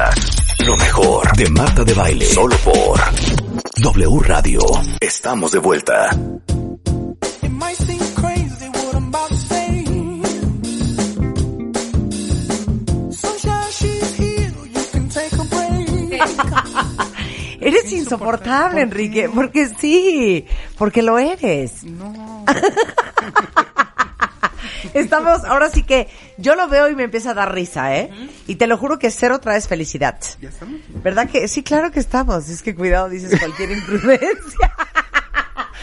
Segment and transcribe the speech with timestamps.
[0.00, 2.24] Escuchas lo mejor de Marta de Baile.
[2.24, 3.00] Solo por
[3.76, 4.60] W Radio.
[5.00, 6.10] Estamos de vuelta.
[17.60, 20.46] Eres insoportable, Enrique, porque sí,
[20.78, 21.84] porque lo eres.
[21.84, 22.44] No.
[24.94, 28.10] Estamos, ahora sí que yo lo veo y me empieza a dar risa, ¿eh?
[28.46, 30.18] Y te lo juro que cero traes felicidad.
[30.40, 30.80] ¿Ya estamos?
[30.88, 31.46] ¿Verdad que?
[31.48, 32.48] Sí, claro que estamos.
[32.48, 34.74] Es que cuidado, dices cualquier imprudencia.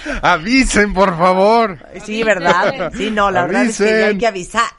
[0.22, 1.80] Avisen, por favor.
[2.06, 2.92] Sí, ¿verdad?
[2.96, 4.72] Sí, no, la verdad es que hay que avisar.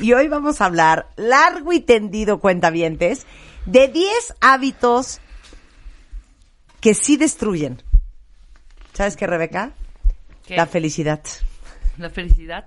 [0.00, 3.26] Y hoy vamos a hablar largo y tendido, cuentavientes,
[3.66, 5.20] de 10 hábitos
[6.80, 7.82] que sí destruyen.
[8.92, 9.70] ¿Sabes qué, Rebeca?
[10.46, 10.56] ¿Qué?
[10.56, 11.20] La felicidad.
[12.00, 12.64] La felicidad.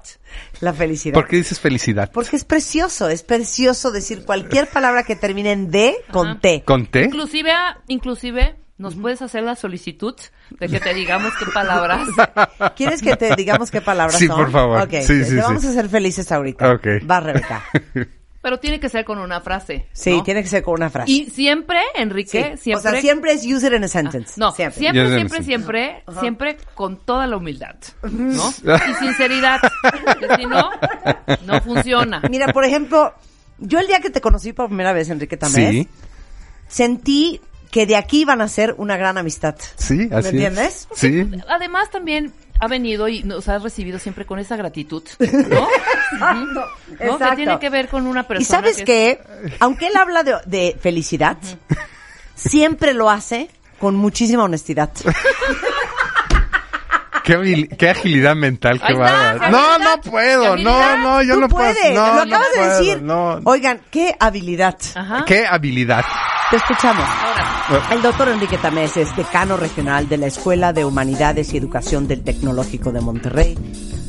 [0.62, 1.16] La felicidad.
[1.16, 2.12] ¿Por qué dices felicidad?
[2.14, 6.40] Porque es precioso, es precioso decir cualquier palabra que termine en D con Ajá.
[6.40, 6.64] T.
[6.64, 7.06] ¿Con té?
[7.06, 7.52] Inclusive,
[7.88, 10.14] inclusive, nos puedes hacer la solicitud
[10.52, 12.08] de que te digamos qué palabras.
[12.76, 14.38] ¿Quieres que te digamos qué palabras Sí, son?
[14.38, 14.82] por favor.
[14.84, 15.36] Ok, Sí, te, sí, te sí.
[15.38, 16.72] vamos a hacer felices ahorita.
[16.74, 16.88] Ok.
[17.10, 17.64] Va, Rebeca.
[18.44, 19.88] Pero tiene que ser con una frase.
[19.94, 20.22] Sí, ¿no?
[20.24, 21.10] tiene que ser con una frase.
[21.10, 22.62] Y siempre, Enrique, Sí.
[22.64, 22.90] siempre.
[22.90, 24.34] O sea, siempre es use it in a sentence.
[24.38, 24.80] No, siempre.
[24.80, 28.54] siempre, siempre, siempre, siempre, con toda la humildad, ¿no?
[28.90, 29.60] Y sinceridad,
[30.20, 30.70] que si no,
[31.46, 32.22] no funciona.
[32.30, 33.14] Mira, por ejemplo,
[33.60, 35.88] yo el día que te conocí por primera vez, Enrique Sí,
[36.68, 37.40] sentí
[37.72, 39.56] que de aquí iban a ser una gran amistad.
[39.78, 40.34] sí, así es.
[40.34, 40.88] entiendes?
[40.96, 41.28] Sí.
[41.48, 42.34] Además también
[42.64, 45.26] ha venido y nos ha recibido siempre con esa gratitud, ¿no?
[46.12, 46.66] Exacto,
[47.06, 47.30] ¿No?
[47.30, 50.36] Que tiene que ver con una persona Y sabes que qué, aunque él habla de,
[50.46, 51.38] de felicidad,
[52.36, 53.50] siempre lo hace
[53.80, 54.92] con muchísima honestidad.
[57.24, 59.40] Qué, qué agilidad mental, bárbaro.
[59.40, 61.74] qué No, no puedo, no, no, yo Tú no puedo.
[61.94, 63.02] No, lo no acabas de puedo, decir.
[63.02, 63.40] No.
[63.46, 64.78] Oigan, qué habilidad.
[64.94, 65.24] Ajá.
[65.26, 66.04] Qué habilidad.
[66.54, 67.04] Te escuchamos.
[67.04, 72.08] Ahora, El doctor Enrique Tamés es decano regional de la Escuela de Humanidades y Educación
[72.08, 73.58] del Tecnológico de Monterrey.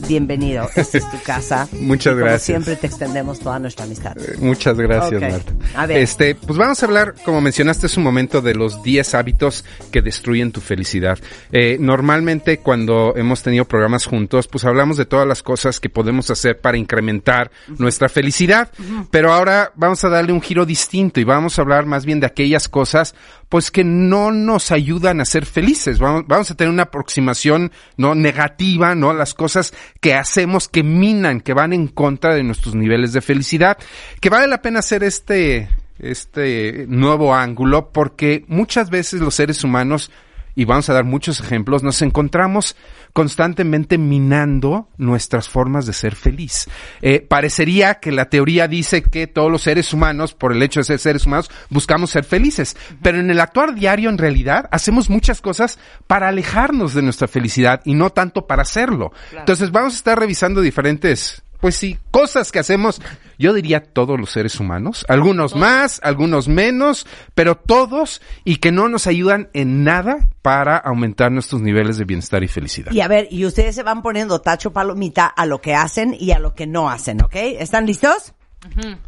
[0.08, 1.68] Bienvenido, esta es tu casa.
[1.80, 2.42] Muchas Y como gracias.
[2.42, 4.14] siempre te extendemos toda nuestra amistad.
[4.38, 5.30] Muchas gracias, Ok.
[5.30, 5.52] Marta.
[5.74, 5.98] A ver.
[5.98, 10.02] Este, pues vamos a hablar, como mencionaste hace un momento, de los 10 hábitos que
[10.02, 11.18] destruyen tu felicidad.
[11.52, 16.30] Eh, normalmente cuando hemos tenido programas juntos, pues hablamos de todas las cosas que podemos
[16.30, 18.70] hacer para incrementar nuestra felicidad,
[19.10, 22.26] pero ahora vamos a darle un giro distinto y vamos a hablar más bien de
[22.26, 23.14] aquellas cosas
[23.54, 26.00] pues que no nos ayudan a ser felices.
[26.00, 29.14] Vamos, a tener una aproximación no negativa, ¿no?
[29.14, 33.78] Las cosas que hacemos que minan, que van en contra de nuestros niveles de felicidad,
[34.20, 35.68] que vale la pena hacer este
[36.00, 40.10] este nuevo ángulo porque muchas veces los seres humanos
[40.54, 42.76] y vamos a dar muchos ejemplos, nos encontramos
[43.12, 46.68] constantemente minando nuestras formas de ser feliz.
[47.00, 50.84] Eh, parecería que la teoría dice que todos los seres humanos, por el hecho de
[50.84, 55.40] ser seres humanos, buscamos ser felices, pero en el actuar diario, en realidad, hacemos muchas
[55.40, 59.12] cosas para alejarnos de nuestra felicidad y no tanto para hacerlo.
[59.32, 63.00] Entonces vamos a estar revisando diferentes pues sí, cosas que hacemos,
[63.38, 68.90] yo diría todos los seres humanos, algunos más, algunos menos, pero todos y que no
[68.90, 72.92] nos ayudan en nada para aumentar nuestros niveles de bienestar y felicidad.
[72.92, 76.32] Y a ver, y ustedes se van poniendo tacho palomita a lo que hacen y
[76.32, 77.34] a lo que no hacen, ¿ok?
[77.34, 78.34] ¿Están listos?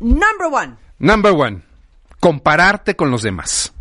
[0.00, 0.77] Number one.
[0.99, 1.61] Number one,
[2.21, 3.75] compararte con los demás.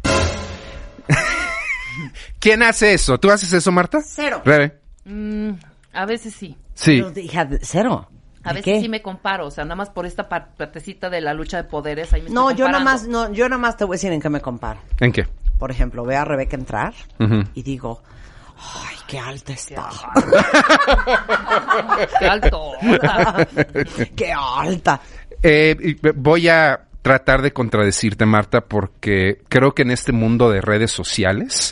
[2.40, 3.18] ¿Quién hace eso?
[3.22, 4.02] ¿Tú haces eso, Marta?
[4.06, 4.42] Cero.
[4.44, 4.78] Rebe.
[5.06, 5.52] mm,
[5.94, 6.58] a veces sí.
[6.74, 7.02] Sí.
[7.02, 8.10] Pero, hija, cero.
[8.46, 8.82] A ¿De veces qué?
[8.82, 11.64] sí me comparo, o sea, nada más por esta par- partecita de la lucha de
[11.64, 12.14] poderes.
[12.14, 14.12] Ahí me No, estoy yo nada más, no, yo nada más te voy a decir
[14.12, 14.80] en qué me comparo.
[15.00, 15.28] ¿En qué?
[15.60, 16.94] Por ejemplo, veo a Rebeca entrar
[17.54, 18.02] y digo,
[18.58, 19.90] ay, qué alta está.
[22.20, 22.72] ¡Qué alto!
[24.16, 25.00] qué alta.
[25.42, 30.92] Eh, voy a tratar de contradecirte, Marta, porque creo que en este mundo de redes
[30.92, 31.72] sociales,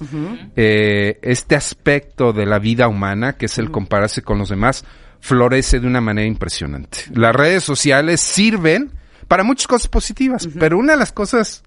[0.56, 4.86] eh, este aspecto de la vida humana, que es el compararse con los demás,
[5.24, 6.98] florece de una manera impresionante.
[7.14, 8.92] Las redes sociales sirven
[9.30, 11.64] para muchas cosas positivas, pero una de las cosas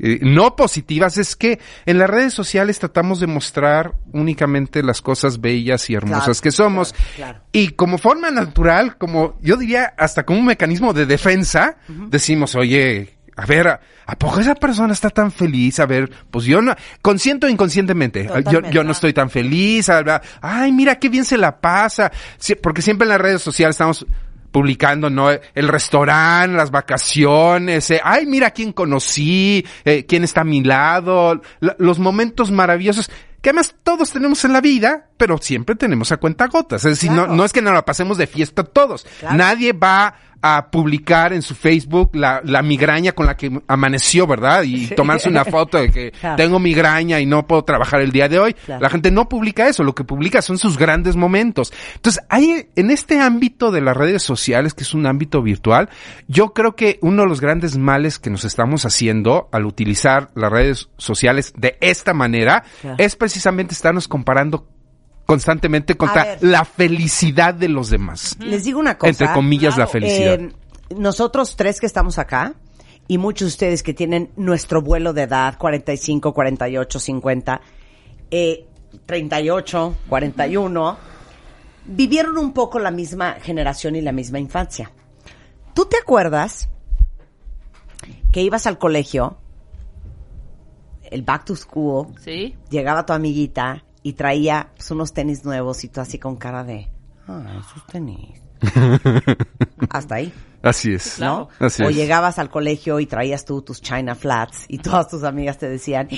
[0.00, 5.40] eh, no positivas es que en las redes sociales tratamos de mostrar únicamente las cosas
[5.40, 6.92] bellas y hermosas Claro, que somos.
[6.92, 7.40] claro, claro.
[7.52, 11.76] Y como forma natural, como yo diría hasta como un mecanismo de defensa,
[12.08, 15.80] decimos, oye, a ver, ¿a, a poco esa persona está tan feliz?
[15.80, 19.88] A ver, pues yo no, consciente o inconscientemente, yo, yo no estoy tan feliz,
[20.42, 24.04] ay, mira qué bien se la pasa, Sí, porque siempre en las redes sociales estamos
[24.50, 25.30] publicando, ¿no?
[25.30, 31.40] El restaurante, las vacaciones, eh, ay, mira quién conocí, eh, quién está a mi lado,
[31.60, 33.10] la- los momentos maravillosos
[33.40, 36.82] que además todos tenemos en la vida, pero siempre tenemos a cuenta gotas.
[36.86, 37.34] Es decir, no, Claro.
[37.34, 39.06] no es que nos la pasemos de fiesta todos.
[39.20, 39.36] Claro.
[39.36, 44.62] Nadie va a publicar en su Facebook la, la migraña con la que amaneció, ¿verdad?
[44.62, 46.36] Y tomarse una foto de que Claro.
[46.36, 48.54] tengo migraña y no puedo trabajar el día de hoy.
[48.54, 48.80] Claro.
[48.80, 51.74] La gente no publica eso, lo que publica son sus grandes momentos.
[51.96, 55.90] Entonces, hay en este ámbito de las redes sociales, que es un ámbito virtual,
[56.26, 60.50] yo creo que uno de los grandes males que nos estamos haciendo al utilizar las
[60.50, 62.96] redes sociales de esta manera Claro.
[62.98, 64.66] es precisamente estarnos comparando
[65.30, 68.36] constantemente contra la felicidad de los demás.
[68.40, 69.10] Les digo una cosa.
[69.10, 70.40] Entre comillas, la felicidad.
[70.40, 70.52] Eh,
[70.96, 72.54] nosotros tres que estamos acá
[73.06, 77.60] y muchos de ustedes que tienen nuestro vuelo de edad, 45, 48, 50,
[78.32, 78.66] eh,
[79.06, 80.96] 38, 41,
[81.86, 84.90] vivieron un poco la misma generación y la misma infancia.
[85.74, 86.68] ¿Tú te acuerdas
[88.32, 89.38] que ibas al colegio,
[91.08, 92.56] el back to school, Sí.
[92.68, 96.88] llegaba tu amiguita y traía pues, unos tenis nuevos y tú así con cara de,
[97.28, 98.40] ah, esos tenis.
[99.90, 100.32] Hasta ahí,
[100.62, 101.18] Así es.
[101.18, 101.48] ¿no?
[101.58, 101.96] Así o es.
[101.96, 106.08] llegabas al colegio y traías tú tus China Flats y todas tus amigas te decían,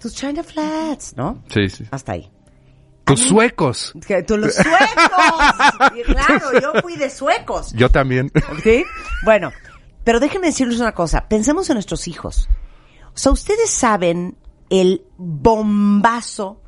[0.00, 1.44] tus China Flats, ¿no?
[1.48, 1.84] Sí, sí.
[1.90, 2.30] Hasta ahí.
[3.04, 3.92] Tus suecos.
[4.04, 5.94] Que tú los suecos.
[5.94, 7.72] Y claro, yo fui de suecos.
[7.72, 8.32] Yo también.
[8.64, 8.84] ¿Sí?
[9.24, 9.52] Bueno,
[10.02, 11.28] pero déjenme decirles una cosa.
[11.28, 12.48] Pensemos en nuestros hijos.
[13.14, 14.36] O sea, ustedes saben
[14.70, 16.62] el bombazo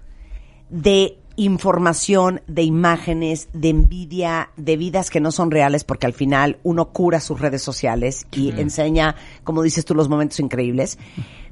[0.71, 6.59] de información, de imágenes, de envidia, de vidas que no son reales, porque al final
[6.65, 10.99] uno cura sus redes sociales y enseña, como dices tú, los momentos increíbles.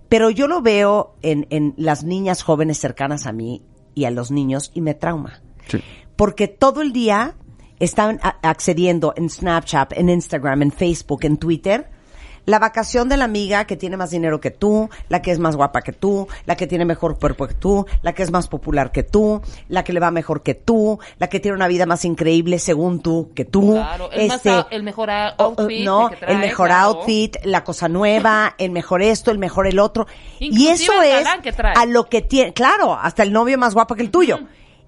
[0.08, 3.62] Pero yo lo veo en, en las niñas jóvenes cercanas a mí
[3.94, 5.78] y a los niños y me trauma Sí.
[6.16, 7.34] porque todo el día
[7.80, 11.90] están accediendo en Snapchat, en Instagram, en Facebook, en Twitter,
[12.46, 15.56] la vacación de la amiga que tiene más dinero que tú, la que es más
[15.56, 18.92] guapa que tú, la que tiene mejor cuerpo que tú, la que es más popular
[18.92, 22.04] que tú, la que le va mejor que tú, la que tiene una vida más
[22.04, 23.72] increíble según tú que tú.
[23.72, 25.84] Claro, el, más a- el mejor a- o- o- outfit.
[25.84, 26.84] no, trae, el mejor claro.
[26.98, 30.06] outfit, la cosa nueva, el mejor esto, el mejor el otro.
[30.38, 31.28] y Inclusive eso el es
[31.76, 34.38] a lo que tiene, claro, hasta el novio más guapo que el tuyo.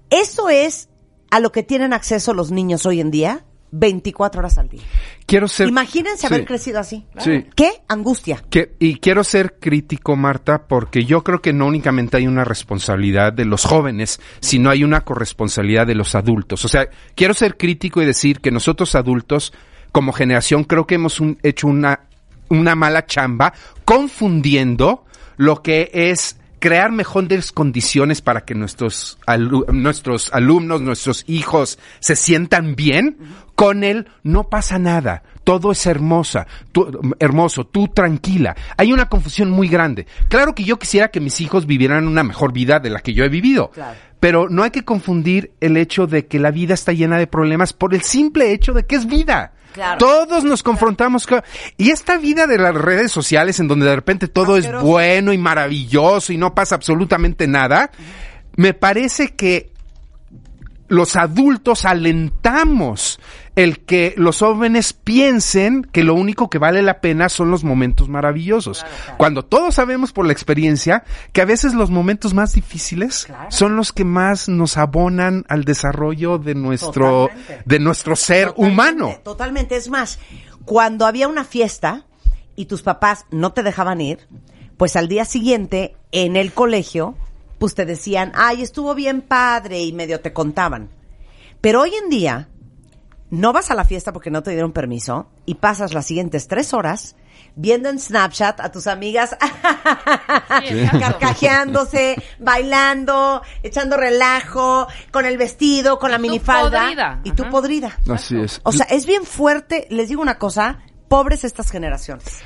[0.09, 0.89] Eso es
[1.29, 4.81] a lo que tienen acceso los niños hoy en día, 24 horas al día.
[5.25, 5.67] Quiero ser.
[5.69, 7.05] Imagínense haber crecido así.
[7.19, 7.45] Sí.
[7.55, 8.43] ¿Qué angustia?
[8.49, 13.31] Que- y quiero ser crítico, Marta, porque yo creo que no únicamente hay una responsabilidad
[13.33, 16.65] de los jóvenes, sino hay una corresponsabilidad de los adultos.
[16.65, 19.53] O sea, quiero ser crítico y decir que nosotros adultos,
[19.91, 22.01] como generación, creo que hemos un- hecho una,
[22.49, 23.53] una mala chamba
[23.85, 25.05] confundiendo
[25.37, 32.17] lo que es crear mejores condiciones para que nuestros, alu- nuestros alumnos, nuestros hijos se
[32.17, 33.17] sientan bien,
[33.59, 35.21] con él no pasa nada.
[35.43, 38.55] Todo es hermosa, tú- hermoso, tú tranquila.
[38.77, 40.07] Hay una confusión muy grande.
[40.29, 43.25] Claro que yo quisiera que mis hijos vivieran una mejor vida de la que yo
[43.25, 43.71] he vivido.
[43.71, 43.97] Claro.
[44.21, 47.73] Pero no hay que confundir el hecho de que la vida está llena de problemas
[47.73, 49.51] por el simple hecho de que es vida.
[49.73, 49.97] Claro.
[49.97, 51.41] Todos nos confrontamos con...
[51.75, 55.37] Y esta vida de las redes sociales en donde de repente todo es bueno y
[55.37, 57.91] maravilloso y no pasa absolutamente nada,
[58.55, 59.69] me parece que
[60.87, 63.19] los adultos alentamos
[63.59, 68.07] el que los jóvenes piensen que lo único que vale la pena son los momentos
[68.07, 68.85] maravillosos.
[69.17, 73.91] Cuando todos sabemos por la experiencia que a veces los momentos más difíciles son los
[73.91, 77.61] que más nos abonan al desarrollo de nuestro, Totalmente.
[77.65, 79.19] de nuestro ser Totalmente, humano.
[79.25, 79.75] Totalmente.
[79.75, 80.19] Es más,
[80.63, 82.05] cuando había una fiesta
[82.55, 84.19] y tus papás no te dejaban ir,
[84.77, 87.17] pues al día siguiente, en el colegio,
[87.57, 90.87] pues te decían, ay, estuvo bien padre y medio te contaban.
[91.59, 92.47] Pero hoy en día,
[93.29, 96.73] no vas a la fiesta porque no te dieron permiso y pasas las siguientes tres
[96.73, 97.15] horas
[97.55, 99.35] viendo en Snapchat a tus amigas
[100.99, 107.51] carcajeándose, bailando, echando relajo, con el vestido, con la minifalda podrida, y tú ajá.
[107.51, 107.97] podrida.
[108.09, 108.61] Así es.
[108.63, 112.39] O sea, es bien fuerte, les digo una cosa, pobres estas generaciones.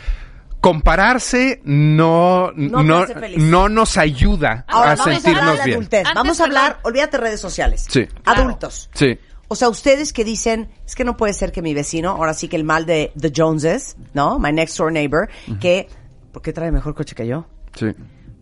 [0.62, 5.80] compararse no, No no, nos ayuda Ahora a vamos a hablar sentirnos de bien.
[5.80, 7.86] Antes, vamos a hablar, olvídate redes sociales.
[7.90, 8.08] Sí.
[8.24, 8.42] Claro.
[8.42, 8.90] Adultos.
[8.94, 9.20] Sí.
[9.54, 12.48] O sea, ustedes que dicen, es que no puede ser que mi vecino, ahora sí
[12.48, 14.40] que el mal de The Joneses, ¿no?
[14.40, 15.30] My next door neighbor,
[15.62, 15.88] que,
[16.32, 17.46] ¿por qué trae mejor coche que yo?
[17.76, 17.88] Sí.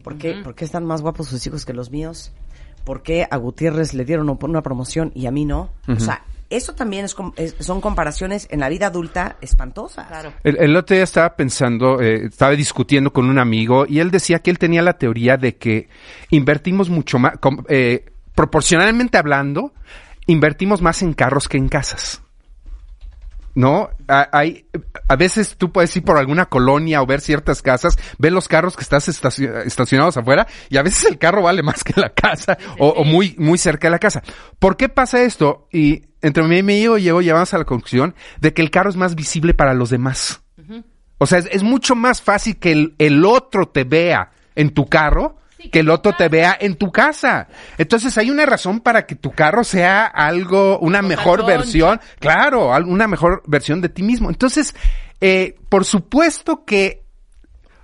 [0.03, 2.31] ¿Por qué, ¿Por qué están más guapos sus hijos que los míos?
[2.85, 5.69] ¿Por qué a Gutiérrez le dieron una promoción y a mí no?
[5.87, 10.07] O sea, eso también es, com- es- son comparaciones en la vida adulta espantosas.
[10.07, 10.33] Claro.
[10.43, 14.39] El, el otro día estaba pensando, eh, estaba discutiendo con un amigo y él decía
[14.39, 15.89] que él tenía la teoría de que
[16.29, 19.73] invertimos mucho más, com- eh, proporcionalmente hablando,
[20.27, 22.21] invertimos más en carros que en casas.
[23.53, 23.89] ¿No?
[24.07, 24.65] A- Hay,
[25.09, 28.77] a veces tú puedes ir por alguna colonia o ver ciertas casas, ver los carros
[28.77, 32.57] que estás estaci- estacionados afuera y a veces el carro vale más que la casa
[32.79, 34.23] o, o muy, muy cerca de la casa.
[34.57, 35.67] ¿Por qué pasa esto?
[35.69, 38.89] Y entre mí y mi amigo llego, llegamos a la conclusión de que el carro
[38.89, 40.41] es más visible para los demás.
[41.17, 44.87] O sea, es, es mucho más fácil que el, el otro te vea en tu
[44.87, 45.37] carro
[45.69, 47.47] que el otro te vea en tu casa.
[47.77, 53.07] Entonces hay una razón para que tu carro sea algo, una mejor versión, claro, una
[53.07, 54.29] mejor versión de ti mismo.
[54.29, 54.75] Entonces,
[55.19, 57.03] eh, por supuesto que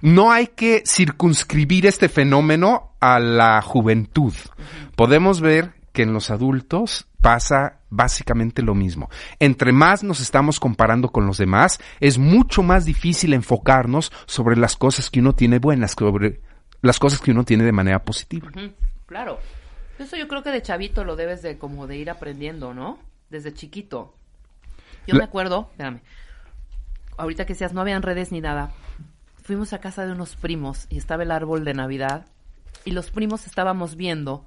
[0.01, 4.33] no hay que circunscribir este fenómeno a la juventud.
[4.95, 9.09] Podemos ver que en los adultos pasa básicamente lo mismo.
[9.39, 14.75] Entre más nos estamos comparando con los demás, es mucho más difícil enfocarnos sobre las
[14.75, 16.41] cosas que uno tiene buenas, sobre
[16.81, 18.49] las cosas que uno tiene de manera positiva.
[19.05, 19.39] Claro.
[19.99, 22.99] Eso yo creo que de chavito lo debes de como de ir aprendiendo, ¿no?
[23.29, 24.13] Desde chiquito.
[25.07, 26.01] Yo La- me acuerdo, espérame,
[27.17, 28.71] ahorita que seas, no habían redes ni nada.
[29.43, 32.25] Fuimos a casa de unos primos y estaba el árbol de Navidad
[32.85, 34.45] y los primos estábamos viendo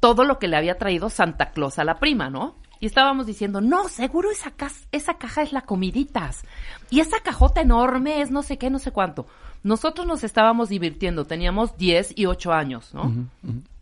[0.00, 2.56] todo lo que le había traído Santa Claus a la prima, ¿no?
[2.78, 6.42] Y estábamos diciendo, no, seguro esa, cas- esa caja es la comiditas.
[6.88, 9.26] Y esa cajota enorme es no sé qué, no sé cuánto.
[9.62, 13.12] Nosotros nos estábamos divirtiendo, teníamos 10 y 8 años, ¿no?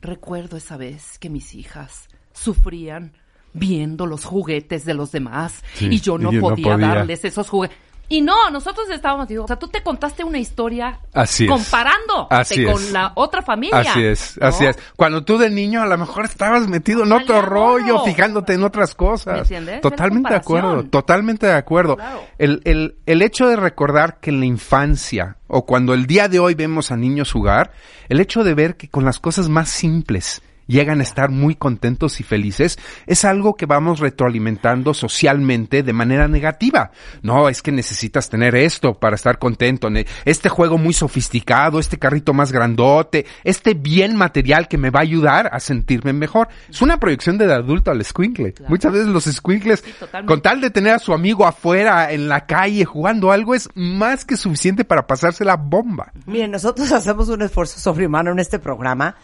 [0.00, 3.12] Recuerdo esa vez que mis hijas sufrían
[3.52, 6.88] viendo los juguetes de los demás Sí, y yo no, y yo no podía, podía.
[6.88, 7.76] darles esos juguetes.
[8.08, 11.50] Y no, nosotros estábamos, digo, o sea, tú te contaste una historia Así es.
[11.50, 13.80] comparando Así con la otra familia.
[13.80, 14.46] Así es, ¿no?
[14.46, 14.78] así es.
[14.96, 18.94] Cuando tú de niño a lo mejor estabas metido en otro rollo, fijándote en otras
[18.94, 19.34] cosas.
[19.34, 19.80] ¿Me entiendes?
[19.82, 21.96] Totalmente de acuerdo, totalmente de acuerdo.
[21.96, 22.22] Claro.
[22.38, 26.38] El, el, el hecho de recordar que en la infancia o cuando el día de
[26.38, 27.72] hoy vemos a niños jugar,
[28.08, 32.20] el hecho de ver que con las cosas más simples llegan a estar muy contentos
[32.20, 36.92] y felices, es algo que vamos retroalimentando socialmente de manera negativa.
[37.22, 39.88] No, es que necesitas tener esto para estar contento.
[40.24, 45.02] Este juego muy sofisticado, este carrito más grandote, este bien material que me va a
[45.02, 46.48] ayudar a sentirme mejor.
[46.68, 48.54] Es una proyección del adulto al squinkle.
[48.68, 50.30] Muchas veces los squinkles, totalmente.
[50.30, 54.24] con tal de tener a su amigo afuera, en la calle, jugando algo, es más
[54.24, 56.12] que suficiente para pasarse la bomba.
[56.26, 59.16] Miren, nosotros hacemos un esfuerzo sobrehumano en este programa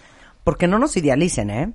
[0.45, 1.73] porque no nos idealicen, ¿eh?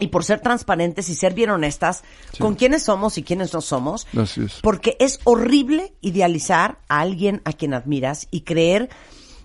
[0.00, 2.02] Y por ser transparentes y ser bien honestas
[2.40, 4.08] con quiénes somos y quiénes no somos.
[4.16, 4.58] Así es.
[4.60, 8.88] Porque es horrible idealizar a alguien a quien admiras y creer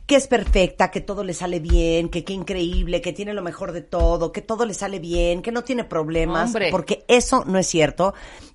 [0.07, 3.73] que es perfecta, que todo le sale bien, que qué increíble, que tiene lo mejor
[3.73, 6.69] de todo, que todo le sale bien, que no tiene problemas, Hombre.
[6.71, 8.13] porque eso no es cierto.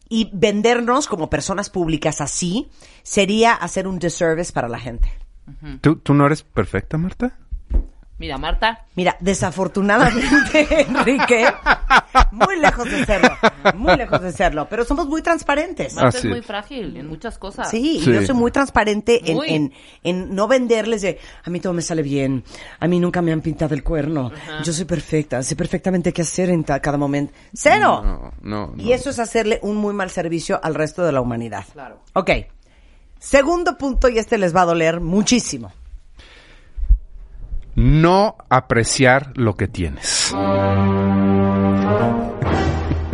[0.09, 2.69] Y vendernos como personas públicas así
[3.03, 5.13] sería hacer un disservice para la gente.
[5.83, 7.39] ¿Tú, tú no eres perfecta, Marta?
[8.23, 11.45] Mira, Marta, Mira, desafortunadamente, Enrique,
[12.31, 13.31] muy lejos de serlo,
[13.75, 15.95] muy lejos de serlo, pero somos muy transparentes.
[15.95, 17.69] Marta es muy frágil en muchas cosas.
[17.69, 18.12] Sí, Sí.
[18.12, 19.49] yo soy muy transparente en, Muy.
[19.49, 19.73] en,
[20.05, 22.45] en no venderles de, a mí todo me sale bien,
[22.79, 24.31] a mí nunca me han pintado el cuerno,
[24.62, 27.33] yo soy perfecta, sé perfectamente qué hacer en cada momento.
[27.52, 28.02] ¡Cero!
[28.05, 28.33] No,
[28.69, 31.64] no, Y eso es hacerle un muy mal servicio al resto de la humanidad.
[31.73, 31.99] Claro.
[32.12, 32.31] Ok.
[33.19, 35.73] Segundo punto, y este les va a doler muchísimo.
[37.75, 40.33] No apreciar lo que tienes.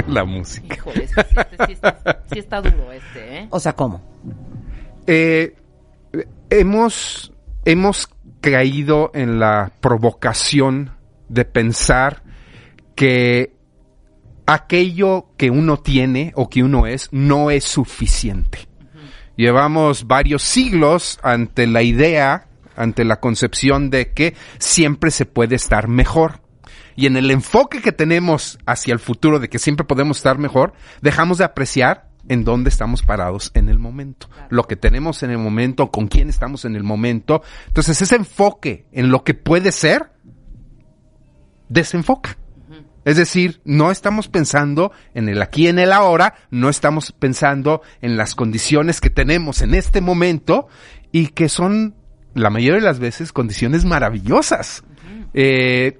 [0.08, 0.74] La música.
[0.74, 3.48] Híjole, este, sí, este sí está, sí está duro este, ¿eh?
[3.50, 4.00] O sea, ¿cómo?
[5.06, 5.54] Eh,
[6.50, 7.32] hemos,
[7.64, 8.08] hemos
[8.40, 10.92] caído en la provocación
[11.28, 12.22] de pensar
[12.94, 13.54] que
[14.46, 18.60] aquello que uno tiene o que uno es no es suficiente.
[19.36, 22.47] Llevamos varios siglos ante la idea,
[22.78, 26.40] ante la concepción de que siempre se puede estar mejor.
[26.97, 30.73] Y en el enfoque que tenemos hacia el futuro de que siempre podemos estar mejor,
[31.00, 35.38] dejamos de apreciar en dónde estamos parados en el momento, lo que tenemos en el
[35.38, 37.42] momento, con quién estamos en el momento.
[37.68, 40.11] Entonces ese enfoque en lo que puede ser,
[41.68, 42.37] desenfoca.
[43.04, 48.18] Es decir, no estamos pensando en el aquí, en el ahora, no estamos pensando en
[48.18, 50.68] las condiciones que tenemos en este momento
[51.11, 51.94] y que son,
[52.38, 54.85] la mayoría de las veces, condiciones maravillosas.
[55.35, 55.99] Eh,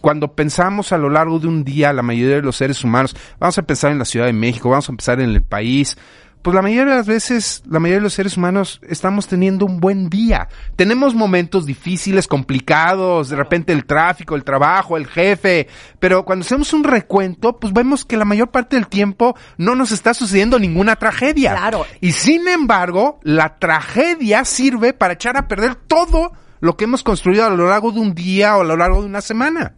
[0.00, 3.58] cuando pensamos a lo largo de un día, la mayoría de los seres humanos, vamos
[3.58, 5.96] a pensar en la Ciudad de México, vamos a pensar en el país,
[6.44, 9.80] pues la mayoría de las veces, la mayoría de los seres humanos estamos teniendo un
[9.80, 10.48] buen día.
[10.76, 16.74] Tenemos momentos difíciles, complicados, de repente el tráfico, el trabajo, el jefe, pero cuando hacemos
[16.74, 20.96] un recuento, pues vemos que la mayor parte del tiempo no nos está sucediendo ninguna
[20.96, 21.52] tragedia.
[21.52, 21.86] Claro.
[22.02, 27.46] Y sin embargo, la tragedia sirve para echar a perder todo lo que hemos construido
[27.46, 29.76] a lo largo de un día o a lo largo de una semana.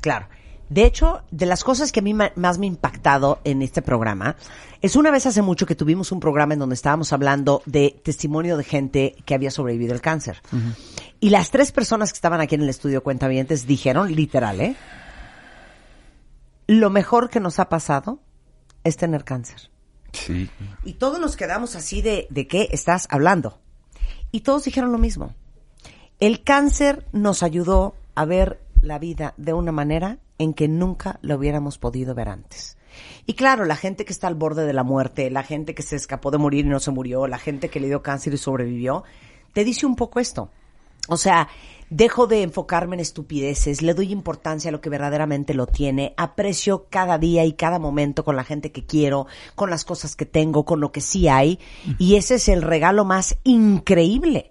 [0.00, 0.28] Claro.
[0.70, 4.36] De hecho, de las cosas que a mí más me ha impactado en este programa,
[4.80, 8.56] es una vez hace mucho que tuvimos un programa en donde estábamos hablando de testimonio
[8.56, 10.40] de gente que había sobrevivido al cáncer.
[11.18, 14.76] Y las tres personas que estaban aquí en el estudio Cuentavientes dijeron, literal, ¿eh?
[16.68, 18.20] Lo mejor que nos ha pasado
[18.84, 19.72] es tener cáncer.
[20.12, 20.48] Sí.
[20.84, 23.58] Y todos nos quedamos así de, ¿de qué estás hablando?
[24.30, 25.34] Y todos dijeron lo mismo.
[26.20, 31.36] El cáncer nos ayudó a ver la vida de una manera en que nunca lo
[31.36, 32.78] hubiéramos podido ver antes.
[33.26, 35.96] Y claro, la gente que está al borde de la muerte, la gente que se
[35.96, 39.04] escapó de morir y no se murió, la gente que le dio cáncer y sobrevivió,
[39.52, 40.50] te dice un poco esto.
[41.08, 41.48] O sea,
[41.90, 46.86] dejo de enfocarme en estupideces, le doy importancia a lo que verdaderamente lo tiene, aprecio
[46.88, 50.64] cada día y cada momento con la gente que quiero, con las cosas que tengo,
[50.64, 51.58] con lo que sí hay,
[51.98, 54.50] y ese es el regalo más increíble,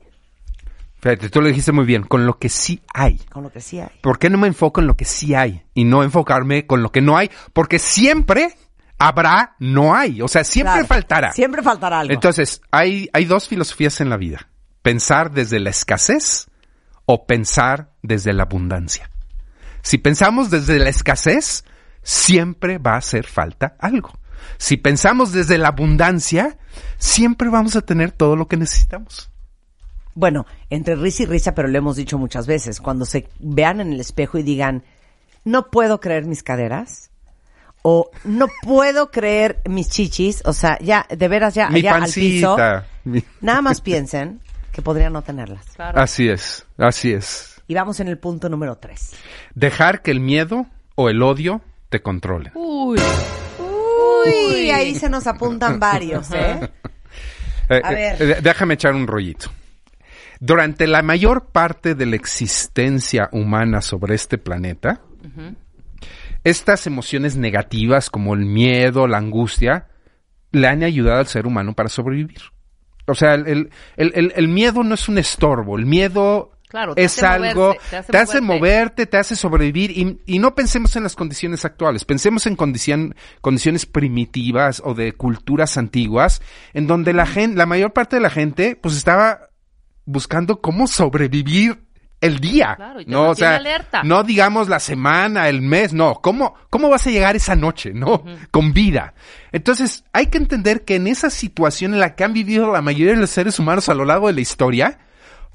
[1.01, 3.17] Fíjate, tú lo dijiste muy bien, con lo que sí hay.
[3.31, 3.89] con lo que sí hay.
[4.01, 6.91] ¿Por qué no me enfoco en lo que sí hay y no enfocarme con lo
[6.91, 7.31] que no hay?
[7.53, 8.55] Porque siempre
[8.97, 10.21] habrá, no hay.
[10.21, 11.31] O sea, siempre Claro, faltará.
[11.31, 12.13] Siempre faltará algo.
[12.13, 14.49] Entonces, hay, hay dos filosofías en la vida.
[14.81, 16.49] Pensar desde la escasez
[17.05, 19.09] o pensar desde la abundancia.
[19.81, 21.63] Si pensamos desde la escasez,
[22.03, 24.11] siempre va a hacer falta algo.
[24.57, 26.57] Si pensamos desde la abundancia,
[26.97, 29.31] siempre vamos a tener todo lo que necesitamos.
[30.19, 33.93] Bueno, entre risa y risa, pero lo hemos dicho muchas veces, cuando se vean en
[33.93, 34.83] el espejo y digan,
[35.45, 37.09] no puedo creer mis caderas,
[37.83, 42.11] o no puedo creer mis chichis, o sea, ya, de veras ya, Mi allá al
[42.11, 42.57] piso,
[43.05, 44.41] mi- nada más piensen
[44.73, 45.65] que podrían no tenerlas.
[45.77, 46.01] Claro.
[46.01, 47.61] Así es, así es.
[47.69, 49.11] Y vamos en el punto número tres.
[49.55, 52.51] Dejar que el miedo o el odio te controlen.
[52.55, 52.99] Uy.
[54.25, 56.69] Uy, ahí se nos apuntan varios, ¿eh?
[57.71, 58.21] Eh, A eh, ver.
[58.31, 59.51] eh, déjame echar un rollito.
[60.39, 65.01] Durante la mayor parte de la existencia humana sobre este planeta,
[66.43, 69.87] estas emociones negativas como el miedo, la angustia,
[70.51, 72.39] le han ayudado al ser humano para sobrevivir.
[73.05, 77.03] O sea, el, el- el- el- miedo no es un estorbo, el miedo Claro, te
[77.03, 78.59] es hace algo, moverte, te te hace, hace moverte.
[78.59, 79.05] moverte.
[79.07, 83.87] te hace sobrevivir y, y no pensemos en las condiciones actuales, pensemos en condicion- condiciones
[83.87, 86.41] primitivas o de culturas antiguas,
[86.73, 89.48] en donde la gente, la mayor parte de la gente, pues estaba
[90.11, 91.79] buscando cómo sobrevivir
[92.21, 92.75] el día.
[92.75, 94.03] Claro, y te no, o sea, alerta.
[94.03, 96.15] no digamos la semana, el mes, no.
[96.15, 98.23] ¿Cómo, cómo vas a llegar esa noche, no?
[98.51, 99.13] Con vida.
[99.51, 103.13] Entonces, hay que entender que en esa situación en la que han vivido la mayoría
[103.13, 104.99] de los seres humanos a lo largo de la historia,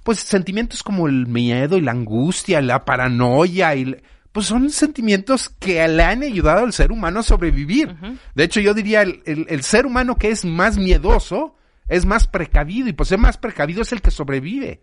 [0.05, 3.97] pues sentimientos como el miedo y la angustia, la paranoia y
[4.33, 7.95] pues son sentimientos que le han ayudado al ser humano a sobrevivir.
[8.35, 11.55] De hecho, yo diría el, el- el ser humano que es más miedoso
[11.89, 14.83] es más precavido y pues ser más precavido es el que sobrevive.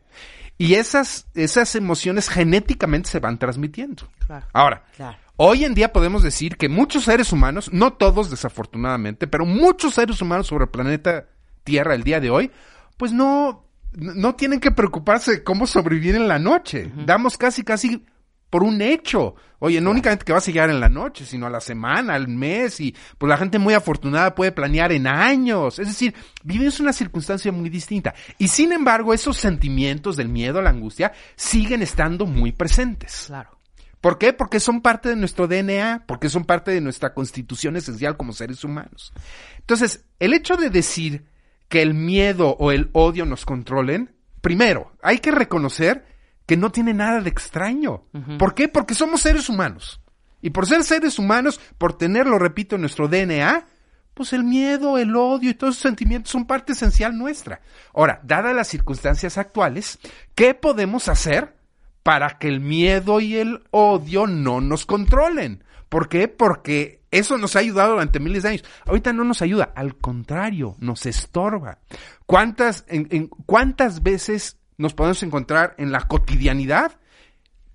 [0.58, 4.08] Y esas, esas emociones genéticamente se van transmitiendo.
[4.26, 4.46] Claro.
[4.54, 5.18] Ahora, Claro.
[5.38, 10.22] hoy en día podemos decir que muchos seres humanos, no todos desafortunadamente, pero muchos seres
[10.22, 11.26] humanos sobre el planeta
[11.64, 12.52] Tierra el día de hoy,
[12.98, 16.92] pues no, no tienen que preocuparse de cómo sobrevivir en la noche.
[17.06, 18.04] Damos casi, casi
[18.52, 19.34] por un hecho.
[19.58, 22.28] Oye, no únicamente que vas a llegar en la noche, sino a la semana, al
[22.28, 25.80] mes, y pues la gente muy afortunada puede planear en años.
[25.80, 28.14] Es decir, vives una circunstancia muy distinta.
[28.38, 33.24] Y sin embargo, esos sentimientos del miedo, la angustia, siguen estando muy presentes.
[33.28, 33.58] Claro.
[34.02, 34.34] ¿Por qué?
[34.34, 38.64] Porque son parte de nuestro DNA, porque son parte de nuestra constitución esencial como seres
[38.64, 39.14] humanos.
[39.60, 41.26] Entonces, el hecho de decir
[41.70, 46.11] que el miedo o el odio nos controlen, primero, hay que reconocer
[46.52, 48.04] que no tiene nada de extraño.
[48.38, 48.68] ¿Por qué?
[48.68, 50.02] Porque somos seres humanos.
[50.42, 53.66] Y por ser seres humanos, por tenerlo, repito, en nuestro DNA,
[54.14, 57.62] pues el miedo, el odio y todos esos sentimientos son parte esencial nuestra.
[57.94, 59.98] Ahora, dadas las circunstancias actuales,
[60.36, 61.56] ¿qué podemos hacer
[62.04, 65.64] para que el miedo y el odio no nos controlen?
[65.88, 66.28] ¿Por qué?
[66.28, 68.66] Porque eso nos ha ayudado durante miles de años.
[68.86, 71.80] Ahorita no nos ayuda, al contrario, nos estorba.
[72.26, 76.94] ¿Cuántas, en, en- cuántas veces nos podemos encontrar en la cotidianidad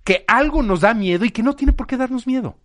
[0.03, 2.57] que algo nos da miedo y que no tiene por qué darnos miedo?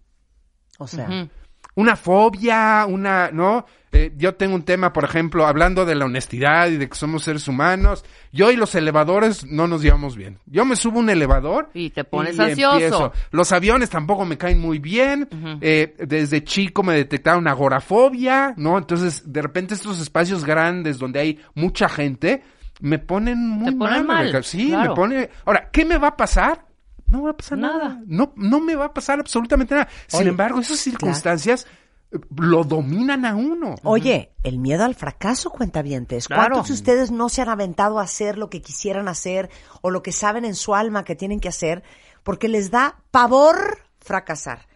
[0.79, 1.29] O sea,
[1.75, 3.65] una fobia, una, ¿no?
[3.95, 7.25] Eh, yo tengo un tema, por ejemplo, hablando de la honestidad y de que somos
[7.25, 8.05] seres humanos.
[8.33, 10.39] Yo y los elevadores no nos llevamos bien.
[10.47, 12.73] Yo me subo a un elevador Y te pones ansioso.
[12.75, 13.13] empiezo.
[13.31, 15.29] Los aviones tampoco me caen muy bien.
[15.61, 18.79] Eh, desde chico me detectaron agorafobia, ¿no?
[18.79, 22.43] Entonces, de repente estos espacios grandes donde hay mucha gente
[22.83, 24.33] me ponen muy Te ponen mal.
[24.33, 24.90] mal, Sí, claro.
[24.90, 25.31] me pone.
[25.45, 26.66] Ahora, ¿qué me va a pasar?
[27.07, 27.79] No me va a pasar nada.
[27.90, 28.03] Nada.
[28.07, 29.88] No, no me va a pasar absolutamente nada.
[30.09, 31.66] Sin Oye, embargo, esas circunstancias
[32.11, 33.77] eh, lo dominan a uno.
[33.85, 36.27] Oye, el miedo al fracaso, cuentavientes.
[36.27, 36.42] Claro.
[36.55, 39.49] ¿Cuántos de ustedes no se han aventado a hacer lo que quisieran hacer
[39.81, 41.85] o lo que saben en su alma que tienen que hacer
[42.25, 44.66] porque les da pavor fracasar?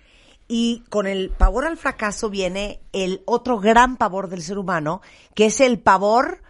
[0.47, 5.01] Y con el pavor al fracaso viene el otro gran pavor del ser humano,
[5.35, 6.43] que es el pavor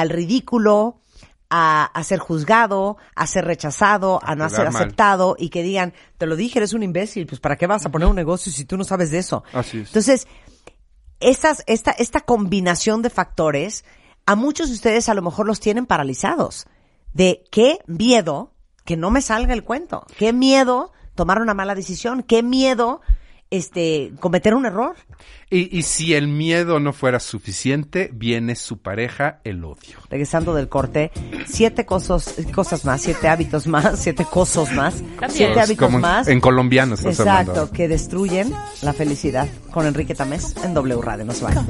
[0.00, 1.00] al ridículo,
[1.48, 4.82] a, a ser juzgado, a ser rechazado, a no ser mal.
[4.82, 7.90] aceptado y que digan, te lo dije, eres un imbécil, pues ¿para qué vas a
[7.90, 9.44] poner un negocio si tú no sabes de eso?
[9.52, 9.88] Así es.
[9.88, 10.26] Entonces,
[11.20, 13.84] estas, esta, esta combinación de factores,
[14.26, 16.66] a muchos de ustedes a lo mejor los tienen paralizados.
[17.12, 18.52] De qué miedo
[18.84, 20.04] que no me salga el cuento.
[20.18, 22.22] Qué miedo tomar una mala decisión.
[22.22, 23.00] Qué miedo
[23.50, 24.96] este cometer un error.
[25.50, 29.96] Y, y si el miedo no fuera suficiente, viene su pareja, el odio.
[30.10, 31.12] Regresando del corte,
[31.46, 34.94] siete cosas, cosas más, siete hábitos más, siete cosas más,
[35.28, 36.26] siete hábitos Como más.
[36.28, 37.72] en colombiano estás Exacto, hablando.
[37.72, 39.46] que destruyen la felicidad.
[39.70, 41.24] Con Enrique Tamés en W Radio.
[41.24, 41.66] No se vayan.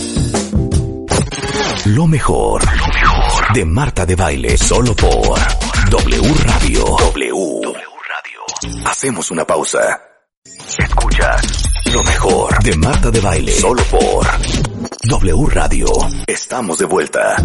[1.86, 5.38] Lo mejor, lo mejor de Marta de Baile, solo por
[5.90, 6.84] W Radio.
[6.84, 7.60] W.
[7.62, 8.86] Radio.
[8.86, 10.00] Hacemos una pausa.
[10.78, 11.65] Escuchas
[11.96, 14.26] lo mejor de Marta de Baile, solo por
[15.08, 15.86] W Radio.
[16.26, 17.36] Estamos de vuelta.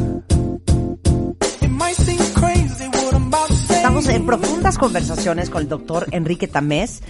[3.69, 7.01] Estamos en profundas conversaciones con el doctor Enrique Tamés.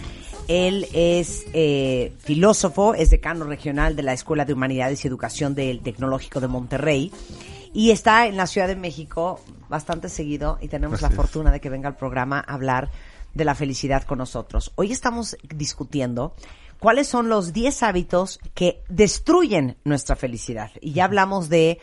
[0.48, 5.82] Él es eh, filósofo, es decano regional de la Escuela de Humanidades y Educación del
[5.82, 7.12] Tecnológico de Monterrey
[7.74, 11.16] y está en la Ciudad de México bastante seguido y tenemos la es.
[11.16, 12.92] fortuna de que venga al programa a hablar
[13.34, 14.74] de la felicidad con nosotros.
[14.76, 16.36] Hoy estamos discutiendo
[16.82, 21.80] cuáles son los 10 hábitos que destruyen nuestra felicidad y ya hablamos de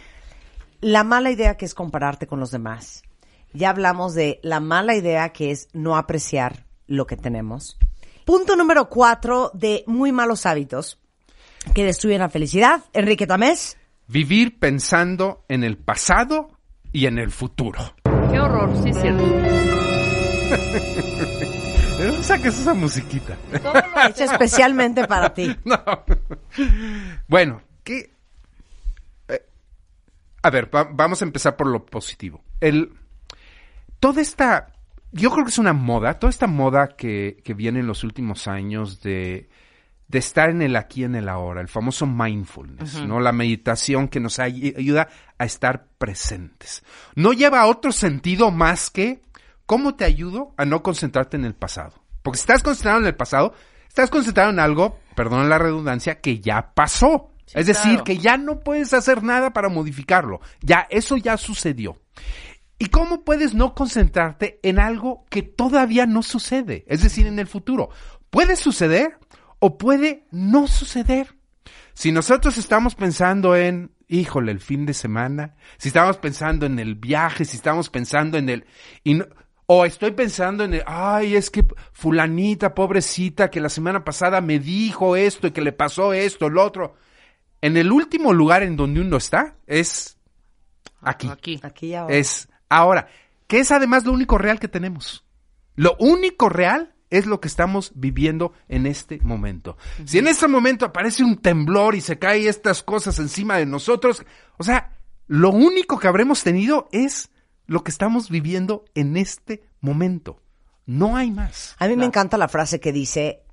[0.81, 3.05] la mala idea que es compararte con los demás.
[3.53, 7.79] Ya hablamos de la mala idea que es no apreciar lo que tenemos.
[8.25, 10.99] Punto número cuatro de muy malos hábitos
[11.75, 12.83] que destruyen la felicidad.
[12.93, 13.77] Enrique Tamés.
[14.09, 16.59] Vivir pensando en el pasado
[16.93, 17.95] y en el futuro.
[18.33, 19.23] Qué horror, sí es cierto.
[21.99, 23.37] ¿De dónde sacas esa musiquita?
[24.09, 25.57] Hecho especialmente para ti.
[25.65, 25.79] No.
[27.27, 28.13] Bueno, ¿qué?
[29.29, 29.43] eh,
[30.43, 32.43] a ver, va- vamos a empezar por lo positivo.
[32.61, 32.93] El,
[34.01, 34.73] toda esta,
[35.13, 38.47] yo creo que es una moda, toda esta moda que, que viene en los últimos
[38.49, 39.49] años de,
[40.09, 43.21] de estar en el aquí, en el ahora, el famoso mindfulness, ¿no?
[43.21, 46.83] La meditación que nos ay- ayuda a estar presentes.
[47.15, 49.21] No lleva a otro sentido más que
[49.69, 51.93] cómo te ayudo a no concentrarte en el pasado.
[52.23, 53.53] Porque si estás concentrado en el pasado,
[53.87, 57.33] estás concentrado en algo, perdón la redundancia, que ya pasó.
[57.45, 58.05] Sí, es decir, claro.
[58.05, 60.41] que ya no puedes hacer nada para modificarlo.
[60.63, 62.01] Ya, eso ya sucedió.
[62.79, 66.85] ¿Y cómo puedes no concentrarte en algo que todavía no sucede?
[66.89, 67.91] Es decir, en el futuro.
[68.31, 69.19] Puede suceder
[69.59, 71.37] o puede no suceder.
[71.93, 76.95] Si nosotros estamos pensando en, híjole, el fin de semana, si estamos pensando en el
[76.95, 78.65] viaje, si estamos pensando en el...
[79.05, 79.27] y no-
[79.71, 84.59] o estoy pensando en el, ay, es que fulanita, pobrecita, que la semana pasada me
[84.59, 86.95] dijo esto y que le pasó esto, lo otro.
[87.61, 90.17] En el último lugar en donde uno está es
[91.03, 91.29] aquí.
[91.29, 91.61] Aquí.
[91.63, 92.15] Aquí y ahora.
[92.15, 93.09] Es ahora,
[93.47, 95.27] que es además lo único real que tenemos.
[95.77, 99.77] Lo único real es lo que estamos viviendo en este momento.
[100.07, 104.25] Si en este momento aparece un temblor y se caen estas cosas encima de nosotros,
[104.57, 107.29] o sea, lo único que habremos tenido es
[107.69, 110.41] lo que estamos viviendo en este momento.
[110.87, 111.77] No hay más.
[111.79, 113.45] A mí me encanta la frase que dice,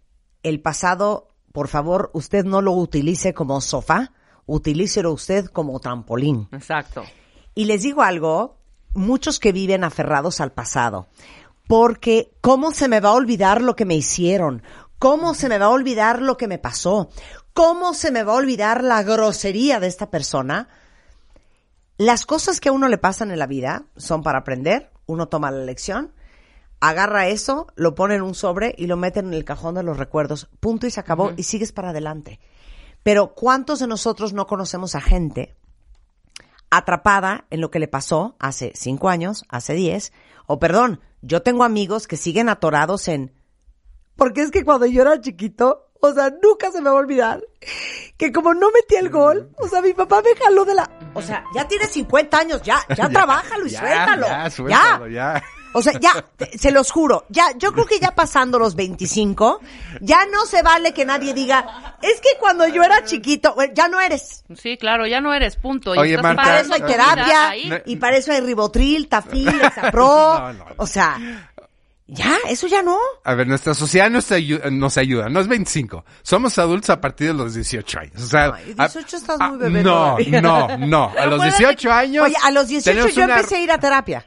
[0.42, 4.14] el pasado, por favor, usted no lo utilice como sofá,
[4.46, 6.48] utilícelo usted como trampolín.
[6.54, 7.04] Exacto.
[7.54, 8.58] Y les digo algo,
[8.94, 11.10] muchos que viven aferrados al pasado,
[11.68, 14.64] porque ¿cómo se me va a olvidar lo que me hicieron?
[14.98, 17.10] ¿Cómo se me va a olvidar lo que me pasó?
[17.54, 20.70] ¿Cómo se me va a olvidar la grosería de esta persona?
[21.98, 25.52] Las cosas que a uno le pasan en la vida son para aprender, uno toma
[25.52, 26.14] la lección,
[26.82, 29.98] agarra eso, lo pone en un sobre y lo mete en el cajón de los
[29.98, 32.40] recuerdos, punto y se acabó y sigues para adelante.
[33.02, 35.56] Pero ¿cuántos de nosotros no conocemos a gente
[36.70, 40.12] atrapada en lo que le pasó hace cinco años, hace diez,
[40.48, 43.34] o perdón, yo tengo amigos que siguen atorados en,
[44.16, 47.42] porque es que cuando yo era chiquito, o sea, nunca se me va a olvidar
[48.18, 50.90] que como no metí el gol, o sea, mi papá me jaló de la...
[51.14, 54.28] O sea, ya tienes 50 años, ya, ya, trabájalo y Ya, suéltalo.
[54.28, 55.44] ya, suéltalo, ya.
[55.78, 59.60] O sea, ya, te- se los juro, ya, yo creo que ya pasando los 25,
[60.00, 63.90] ya no se vale que nadie diga, es que cuando yo era chiquito, bueno, ya
[63.90, 64.46] no eres.
[64.56, 65.94] Sí, claro, ya no eres, punto.
[65.94, 67.54] Y Oye, estás Marta, Para eso hay terapia.
[67.68, 67.76] No.
[67.86, 70.06] y para eso hay ribotril, tafil, exapro.
[70.40, 70.66] No, no, no.
[70.78, 71.52] O sea,
[72.08, 72.98] ya, eso ya no.
[73.24, 76.06] A ver, nuestra sociedad nos ayuda, nos ayuda, no es 25.
[76.22, 78.22] Somos adultos a partir de los 18 años.
[78.22, 80.42] O sea, Ay, a- 18 estás a- muy bebé No, todavía.
[80.42, 81.04] no, no.
[81.18, 82.26] A los Acuérdate 18 que- años.
[82.26, 84.26] Oye, a los 18 tenemos yo una- empecé a ir a terapia.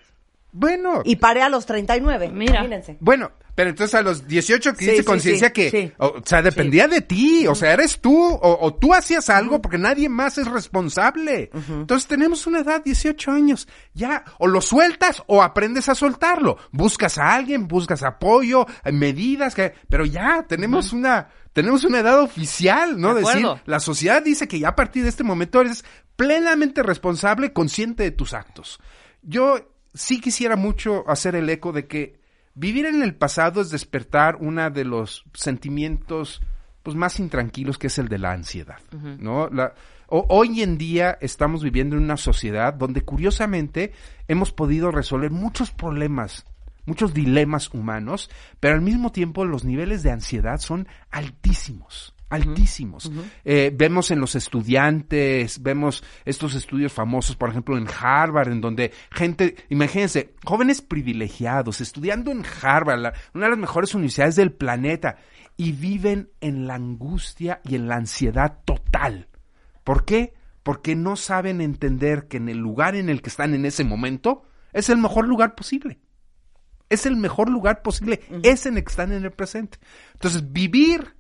[0.51, 2.31] Bueno, Y paré a los 39.
[2.33, 2.55] Mira.
[2.55, 2.97] Imagínense.
[3.01, 6.42] bueno, pero entonces a los 18 que Sí, hice sí, conciencia sí, que, o, sea,
[6.42, 10.38] dependía de ti, o sea, eres tú, o, o tú hacías algo porque nadie más
[10.38, 11.51] es responsable.
[11.68, 16.57] Entonces tenemos una edad, 18 años, ya, o lo sueltas o aprendes a soltarlo.
[16.71, 22.23] Buscas a alguien, buscas apoyo, eh, medidas, que, pero ya, tenemos una, tenemos una edad
[22.23, 23.12] oficial, ¿no?
[23.12, 27.53] De Decir, la sociedad dice que ya a partir de este momento eres plenamente responsable,
[27.53, 28.79] consciente de tus actos.
[29.21, 32.18] Yo sí quisiera mucho hacer el eco de que
[32.59, 36.40] vivir en el pasado es despertar uno de los sentimientos
[36.83, 38.79] pues más intranquilos que es el de la ansiedad,
[39.18, 39.49] ¿no?
[39.51, 39.75] La,
[40.07, 43.92] o- hoy en día estamos viviendo en una sociedad donde curiosamente
[44.27, 46.47] hemos podido resolver muchos problemas,
[46.87, 53.11] muchos dilemas humanos, pero al mismo tiempo los niveles de ansiedad son altísimos altísimos.
[53.45, 58.93] Eh, vemos en los estudiantes, vemos estos estudios famosos, por ejemplo, en Harvard, en donde
[59.11, 65.17] gente, imagínense, jóvenes privilegiados, estudiando en Harvard, la- una de las mejores universidades del planeta,
[65.57, 69.29] y viven en la angustia y en la ansiedad total.
[69.83, 70.35] ¿Por qué?
[70.62, 74.43] Porque no saben entender que en el lugar en el que están en ese momento
[74.73, 75.99] es el mejor lugar posible.
[76.91, 78.21] Es el mejor lugar posible.
[78.43, 79.79] Es en el que están en el presente.
[80.14, 81.17] Entonces, vivir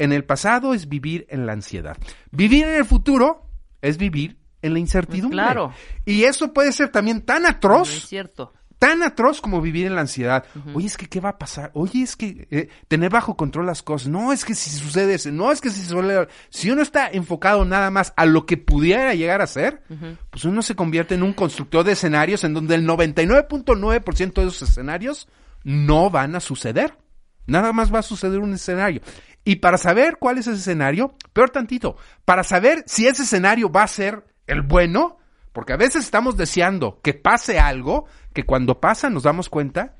[0.00, 1.96] en el pasado es vivir en la ansiedad.
[2.32, 3.46] Vivir en el futuro
[3.80, 5.36] es vivir en la incertidumbre.
[5.36, 5.72] Claro.
[6.04, 8.52] Y eso puede ser también tan Es atroz, cierto.
[8.78, 10.44] tan atroz como vivir en la ansiedad.
[10.74, 11.70] Oye, es que ¿qué va a pasar?
[11.74, 14.08] Oye, es que eh, tener bajo control las cosas.
[14.08, 15.30] No, es que si sucede eso.
[15.32, 16.28] No, es que si suele...
[16.50, 19.82] Si uno está enfocado nada más a lo que pudiera llegar a ser,
[20.30, 24.62] pues uno se convierte en un constructor de escenarios en donde el 99.9% de esos
[24.68, 25.28] escenarios
[25.64, 26.96] no van a suceder.
[27.46, 29.00] Nada más va a suceder un escenario.
[29.50, 33.82] Y para saber cuál es ese escenario, peor tantito, para saber si ese escenario va
[33.82, 35.18] a ser el bueno,
[35.52, 39.96] porque a veces estamos deseando que pase algo que cuando pasa nos damos cuenta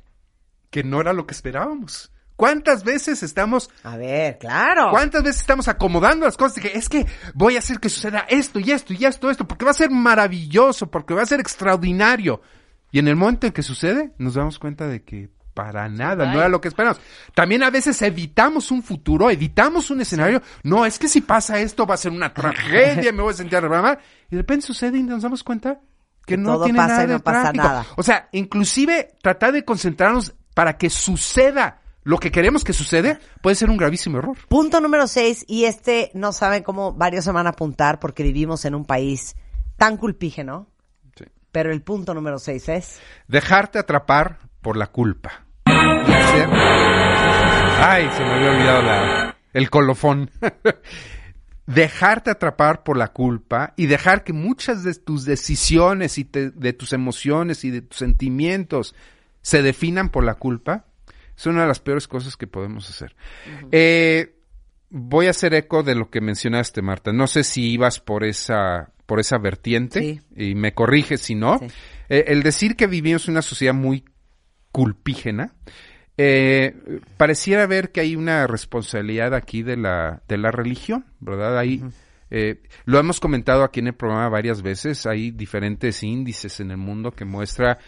[0.70, 2.12] que no era lo que esperábamos.
[2.36, 4.92] ¿Cuántas veces estamos A ver, claro.
[4.92, 6.62] ¿Cuántas veces estamos acomodando las cosas?
[6.62, 9.64] Que es que voy a hacer que suceda esto y esto y esto, esto, porque
[9.64, 12.40] va a ser maravilloso, porque va a ser extraordinario.
[12.92, 15.28] Y en el momento en que sucede, nos damos cuenta de que
[15.62, 16.98] para nada, no era lo que esperamos.
[17.34, 20.40] También a veces evitamos un futuro, evitamos un escenario.
[20.62, 23.58] No, es que si pasa esto va a ser una tragedia, me voy a sentir
[23.58, 23.98] a
[24.30, 25.74] Y de repente sucede y nos damos cuenta
[26.24, 27.64] que Que no todo tiene pasa nada y no de pasa trágico.
[27.64, 27.86] nada.
[27.98, 33.54] O sea, inclusive tratar de concentrarnos para que suceda lo que queremos que sucede puede
[33.56, 34.38] ser un gravísimo error.
[34.48, 38.64] Punto número 6, y este no saben cómo varios se van a apuntar porque vivimos
[38.64, 39.36] en un país
[39.76, 40.68] tan culpígeno.
[41.18, 41.26] Sí.
[41.52, 42.98] Pero el punto número 6 es.
[43.28, 45.44] Dejarte atrapar por la culpa.
[47.80, 50.30] Ay, se me había olvidado la- el colofón.
[51.66, 56.72] Dejarte atrapar por la culpa y dejar que muchas de tus decisiones y te- de
[56.72, 58.94] tus emociones y de tus sentimientos
[59.40, 60.86] se definan por la culpa
[61.36, 63.14] es una de las peores cosas que podemos hacer.
[63.72, 64.34] Eh,
[64.90, 67.12] voy a hacer eco de lo que mencionaste, Marta.
[67.12, 70.20] No sé si ibas por esa, por esa vertiente Sí.
[70.50, 71.58] y me corriges si no.
[71.60, 71.66] Sí.
[72.10, 74.04] Eh, el decir que vivimos en una sociedad muy
[74.72, 75.54] culpígena,
[76.22, 76.74] eh,
[77.16, 81.58] pareciera ver que hay una responsabilidad aquí de la, de la religión, ¿verdad?
[81.58, 81.82] Hay,
[82.30, 86.76] eh, lo hemos comentado aquí en el programa varias veces, hay diferentes índices en el
[86.76, 87.78] mundo que muestra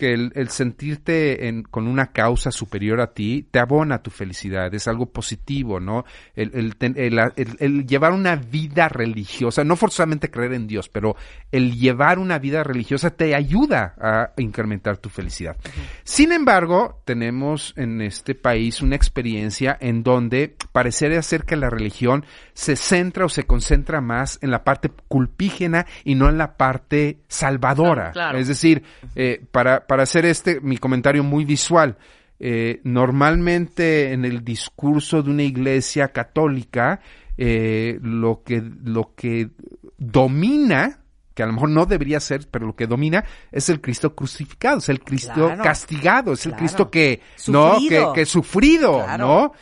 [0.00, 4.72] que el, el sentirte en- con una causa superior a ti te abona tu felicidad,
[4.74, 6.06] es algo positivo, ¿no?
[6.34, 6.74] El,
[7.86, 11.16] llevar una vida religiosa, no forzosamente creer en Dios, pero
[11.52, 15.56] el llevar una vida religiosa te ayuda a incrementar tu felicidad.
[16.02, 22.24] Sin embargo, tenemos en este país una experiencia en donde parecería ser que la religión
[22.54, 27.18] se centra o se concentra más en la parte culpígena y no en la parte
[27.28, 28.12] salvadora.
[28.12, 28.38] Claro, claro.
[28.38, 28.82] Es decir,
[29.14, 31.98] eh, para, para hacer este mi comentario muy visual,
[32.38, 37.00] eh, normalmente en el discurso de una iglesia católica,
[37.36, 39.50] eh, lo que, lo que
[39.98, 41.00] domina,
[41.34, 44.78] que a lo mejor no debería ser, pero lo que domina es el Cristo crucificado,
[44.78, 45.60] es el Cristo Claro.
[45.64, 46.54] castigado, es el.
[46.54, 48.12] Cristo que, no, que, Sufrido.
[48.12, 49.26] que sufrido, Claro.
[49.26, 49.52] ¿no?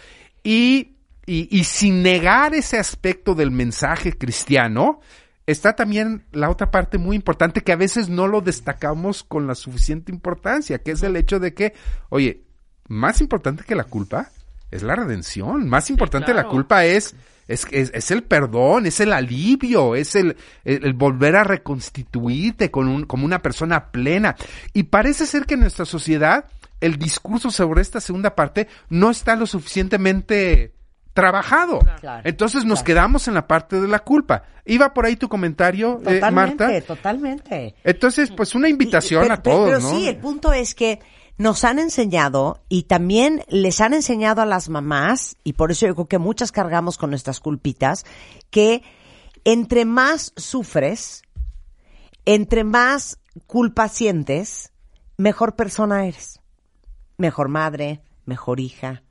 [0.44, 5.00] Y, y, y sin negar ese aspecto del mensaje cristiano,
[5.48, 9.54] está también la otra parte muy importante que a veces no lo destacamos con la
[9.54, 11.72] suficiente importancia, que es el hecho de que,
[12.10, 12.44] oye,
[12.86, 14.30] más importante que la culpa
[14.70, 16.50] es la redención, más importante la claro.
[16.50, 17.16] culpa es,
[17.48, 22.70] es, es, es el perdón, es el alivio, es el, el, el volver a reconstituirte
[22.70, 24.36] con un, como una persona plena.
[24.74, 26.44] Y parece ser que en nuestra sociedad
[26.82, 30.74] el discurso sobre esta segunda parte no está lo suficientemente
[31.20, 31.80] trabajado.
[32.00, 32.84] Claro, Entonces nos claro.
[32.86, 34.44] quedamos en la parte de la culpa.
[34.64, 36.86] Iba por ahí tu comentario, eh, Totalmente, Marta.
[36.86, 37.74] totalmente.
[37.84, 39.90] Entonces, pues una invitación Pero- a todos, pero ¿no?
[39.90, 41.00] sí, el punto es que
[41.36, 45.94] nos han enseñado y también les han enseñado a las mamás, y por eso yo
[45.94, 48.04] creo que muchas cargamos con nuestras culpitas,
[48.50, 48.82] que
[49.44, 51.22] entre más sufres,
[52.24, 54.72] entre más culpa sientes,
[55.16, 56.40] mejor persona eres.
[57.16, 59.02] Mejor madre, mejor hija.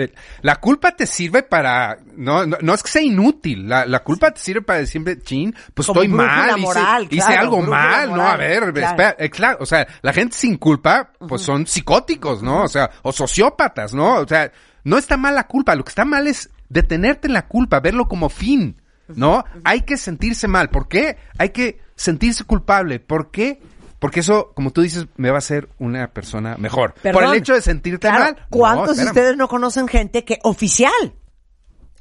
[0.00, 4.02] Eh, La culpa te sirve para, no, no, no es que sea inútil, la, la
[4.02, 7.40] culpa te sirve para decir siempre, chin, pues Como estoy mal, hice, moral, hice claro,
[7.40, 8.78] algo mal, no, a ver, claro.
[8.78, 12.64] espera, eh, claro, o sea, la gente sin culpa, pues son psicóticos, ¿no?
[12.64, 14.14] O sea, o sociópatas, ¿no?
[14.16, 14.50] O sea,
[14.84, 18.08] no está mal la culpa, lo que está mal es detenerte en la culpa, verlo
[18.08, 19.44] como fin, ¿no?
[19.64, 21.16] Hay que sentirse mal, ¿por qué?
[21.38, 23.60] Hay que sentirse culpable, ¿por qué?
[24.00, 26.94] Porque eso, como tú dices, me va a hacer una persona mejor.
[26.94, 28.46] Por el hecho de sentirte Claro, mal.
[28.48, 31.14] ¿Cuántos de ustedes no conocen gente que oficial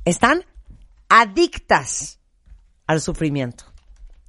[0.05, 0.45] están
[1.09, 2.19] adictas
[2.88, 3.65] al sufrimiento?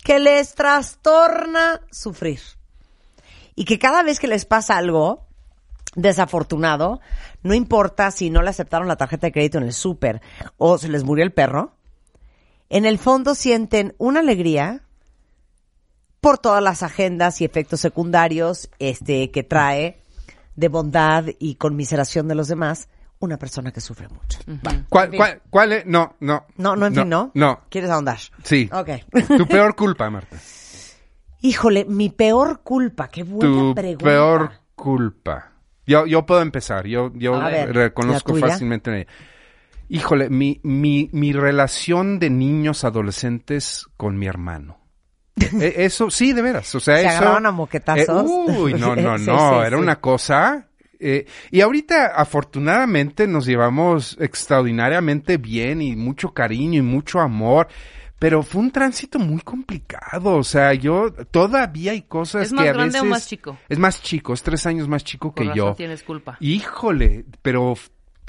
[0.02, 2.40] Que les trastorna sufrir.
[3.54, 5.28] Y que cada vez que les pasa algo
[5.94, 7.00] desafortunado,
[7.44, 10.20] no importa si no le aceptaron la tarjeta de crédito en el súper
[10.56, 11.76] o se les murió el perro,
[12.68, 14.83] en el fondo sienten una alegría
[16.20, 20.02] por todas las agendas y efectos secundarios este que trae
[20.56, 24.38] de bondad y conmiseración de los demás una persona que sufre mucho.
[24.66, 24.85] Va.
[24.88, 25.18] ¿Cuál, En fin.
[25.18, 25.87] cuál, cuál es?
[25.87, 26.46] No, no.
[26.56, 27.30] No, no, en fin, ¿no?
[27.35, 27.61] No.
[27.68, 28.18] ¿Quieres ahondar?
[28.44, 28.68] Sí.
[28.72, 28.88] Ok.
[29.37, 30.37] Tu peor culpa, Marta.
[31.42, 34.04] Híjole, mi peor culpa, qué buena Tu pregunta.
[34.04, 35.52] peor culpa.
[35.87, 36.87] Yo, yo puedo empezar.
[36.87, 38.90] Yo, yo ver, reconozco fácilmente.
[38.90, 39.06] en ella.
[39.88, 44.78] Híjole, mi, mi, mi relación de niños adolescentes con mi hermano.
[45.60, 46.74] Eh, eso, sí, de veras.
[46.74, 47.10] O sea, ¿Se eso.
[47.10, 48.30] agarraban a moquetazos?
[48.30, 49.18] eh, uy, no, no, no.
[49.18, 49.82] sí, era sí.
[49.82, 50.68] una cosa.
[50.98, 57.68] eh, y ahorita, afortunadamente, nos llevamos extraordinariamente bien y mucho cariño y mucho amor.
[58.18, 60.34] Pero fue un tránsito muy complicado.
[60.36, 63.56] O sea, yo todavía hay cosas ¿Es más que a grande o más chico?
[63.66, 65.74] Es más chico, es tres años más chico Con que razón yo.
[65.74, 66.36] tienes culpa.
[66.38, 67.74] Híjole, pero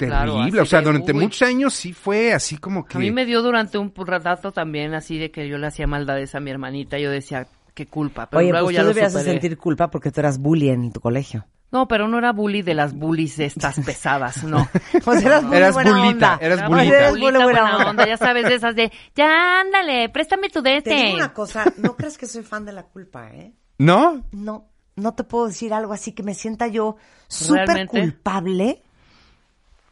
[0.06, 0.60] Claro, terrible.
[0.60, 1.20] o sea, de, durante uy.
[1.20, 2.96] muchos años sí fue así como que.
[2.96, 6.34] A mí me dio durante un rato también así de que yo le hacía maldades
[6.34, 6.98] a mi hermanita.
[6.98, 8.28] Yo decía, qué culpa.
[8.30, 9.40] Pero Oye, luego pues ya tú lo debías de superé.
[9.40, 11.46] sentir culpa porque tú eras bully en tu colegio.
[11.70, 14.68] No, pero no era bully de las bullies estas pesadas, no.
[15.04, 16.38] Pues eras bully Eras buena bulita, onda.
[16.46, 16.84] eras Era bulita.
[16.98, 17.90] Eras bulita bully buena buena onda.
[17.90, 20.94] onda, ya sabes, de esas de, ya ándale, préstame tu Te dete.
[20.94, 23.54] digo una cosa, no crees que soy fan de la culpa, ¿eh?
[23.78, 24.22] ¿No?
[24.32, 27.98] No, no te puedo decir algo así que me sienta yo súper ¿Realmente?
[28.00, 28.82] culpable.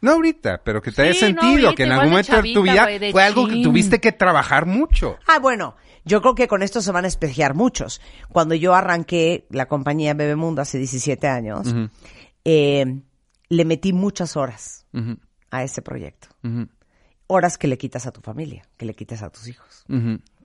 [0.01, 2.35] No ahorita, pero que te haya Sí, no, sentido ahorita que en algún de momento
[2.35, 5.17] de tu chavita, vida de fue algo que tuviste que trabajar mucho.
[5.27, 8.01] Ah, bueno, yo creo que con esto se van a espejear muchos.
[8.29, 11.73] Cuando yo arranqué la compañía Bebemundo hace 17 años,
[12.43, 13.01] eh,
[13.49, 14.87] le metí muchas horas
[15.51, 16.29] a ese proyecto.
[17.27, 19.85] Horas que le quitas a tu familia, que le quitas a tus hijos.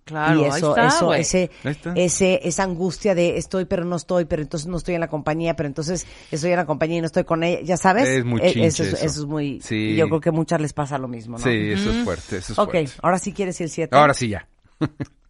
[0.06, 1.92] Claro, y ahí eso, está, eso, ese, Ahí está.
[1.96, 5.56] ese, esa angustia de estoy pero no estoy, pero entonces no estoy en la compañía,
[5.56, 8.08] pero entonces estoy en la compañía y no estoy con ella, ya sabes.
[8.08, 9.04] Es muy Eh, chinche eso, es- eso.
[9.04, 9.96] eso es muy, Sí.
[9.96, 11.44] yo creo que a muchas les pasa lo mismo, ¿no?
[11.44, 12.92] Sí, eso es fuerte, eso es Ok, fuerte.
[13.02, 13.96] ahora sí quieres el 7.
[13.96, 14.46] Ahora sí ya.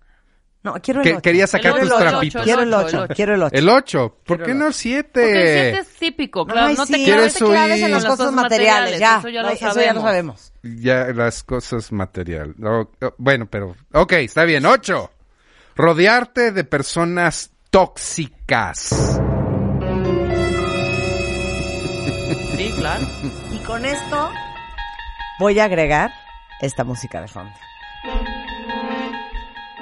[0.67, 1.23] No, quiero el Que- 8.
[1.23, 2.35] quería sacar El tus trapitos.
[2.41, 3.15] ocho, Quiero el el 8, ocho, el ocho.
[3.15, 3.55] quiero el 8.
[3.57, 4.17] El 8.
[4.27, 5.21] ¿Por qué no el Porque 7?
[5.23, 7.85] el siete es típico, claro, Ay, no te ¿Quieres te claves oír?
[7.85, 9.19] en las cosas materiales, ya.
[9.19, 9.77] eso ya lo Ay, sabemos.
[9.77, 10.53] Eso ya lo sabemos.
[10.65, 12.55] Ya las cosas material.
[12.59, 13.77] No, oh, bueno, pero...
[13.93, 14.67] Ok, está bien.
[14.67, 15.09] 8.
[15.77, 19.21] Rodearte de personas tóxicas.
[22.57, 23.07] Sí, claro.
[23.53, 24.31] Y con esto
[25.39, 26.11] voy a agregar
[26.61, 27.53] esta música de fondo.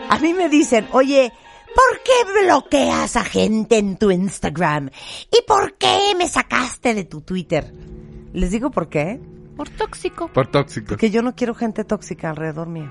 [0.09, 1.33] A mí me dicen, oye,
[1.67, 4.91] ¿por qué bloqueas a gente en tu Instagram?
[5.31, 7.73] ¿Y por qué me sacaste de tu Twitter?
[8.33, 9.21] Les digo por qué.
[9.57, 10.29] Por tóxico.
[10.29, 10.89] Por tóxicos.
[10.89, 12.91] Porque yo no quiero gente tóxica alrededor mío.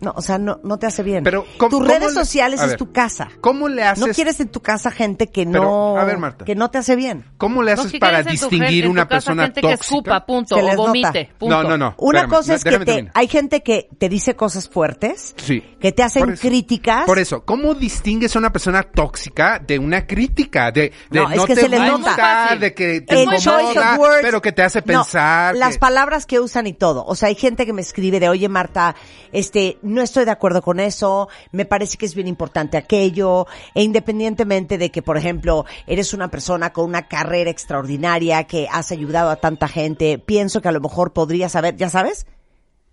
[0.00, 1.22] No, o sea, no, no te hace bien.
[1.24, 3.28] Pero, ¿cómo- Tus redes le- sociales es ver, tu casa.
[3.40, 4.06] ¿Cómo le haces?
[4.06, 6.44] No quieres en tu casa gente que Pero, no, a ver, Marta.
[6.44, 7.24] que no te hace bien.
[7.36, 9.60] ¿Cómo le No, haces si para quieres en tu distinguir en una casa persona gente
[9.60, 9.76] tóxica?
[9.76, 10.88] que escupa, punto, Se o les nota.
[10.88, 11.62] vomite, punto.
[11.62, 11.94] No, no, no.
[11.98, 15.62] Una espérame, cosa es que te, hay gente que te dice cosas fuertes, Sí.
[15.80, 16.48] que te hacen Por eso.
[16.48, 17.04] críticas.
[17.04, 20.70] Por eso, ¿cómo distingues a una persona tóxica de una crítica?
[20.72, 22.56] De, de No, no, es que te se les nota.
[22.58, 24.18] De que te incomoda, of words.
[24.22, 25.54] pero que te hace pensar.
[25.56, 27.04] las palabras que usan y todo.
[27.06, 28.94] O sea, hay gente que me escribe de, oye Marta,
[29.32, 33.82] este, no estoy de acuerdo con eso, me parece que es bien importante aquello, e
[33.82, 39.30] independientemente de que, por ejemplo, eres una persona con una carrera extraordinaria, que has ayudado
[39.30, 42.26] a tanta gente, pienso que a lo mejor podrías saber, ¿ya sabes?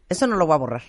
[0.10, 0.84] Eso no lo voy a borrar.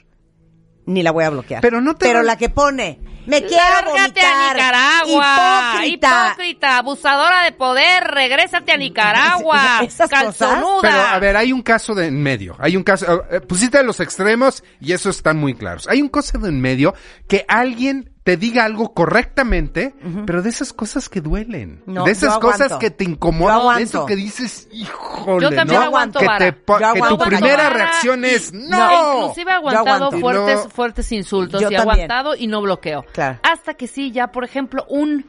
[0.89, 1.61] Ni la voy a bloquear.
[1.61, 5.73] Pero no te Pero la que pone, me quiero Lárgate a vomitar, Nicaragua.
[5.75, 6.27] hipócrita.
[6.33, 9.81] Hipócrita, abusadora de poder, regrésate a Nicaragua.
[9.83, 10.25] Esas cosas.
[10.39, 10.81] calzonuda.
[10.81, 12.57] Pero, a ver, hay un caso de en medio.
[12.59, 15.87] Hay un caso, eh, pusiste los extremos y eso están muy claros.
[15.89, 16.95] Hay un caso de en medio
[17.29, 19.95] que alguien te diga algo correctamente,
[20.27, 21.83] pero de esas cosas que duelen.
[21.87, 23.79] No, de esas cosas que te incomodan.
[23.79, 25.87] De eso que dices, híjole, Yo también ¿no?
[25.87, 27.71] aguanto que, te po- Yo que tu aguanto primera vara.
[27.71, 28.77] reacción es, No.
[28.77, 29.21] no.
[29.23, 30.69] Inclusive he aguantado fuertes, No.
[30.69, 31.95] fuertes insultos Yo y he también.
[32.11, 33.03] aguantado y no bloqueo.
[33.15, 33.39] Claro.
[33.43, 35.25] Hasta que sí, ya, por ejemplo, un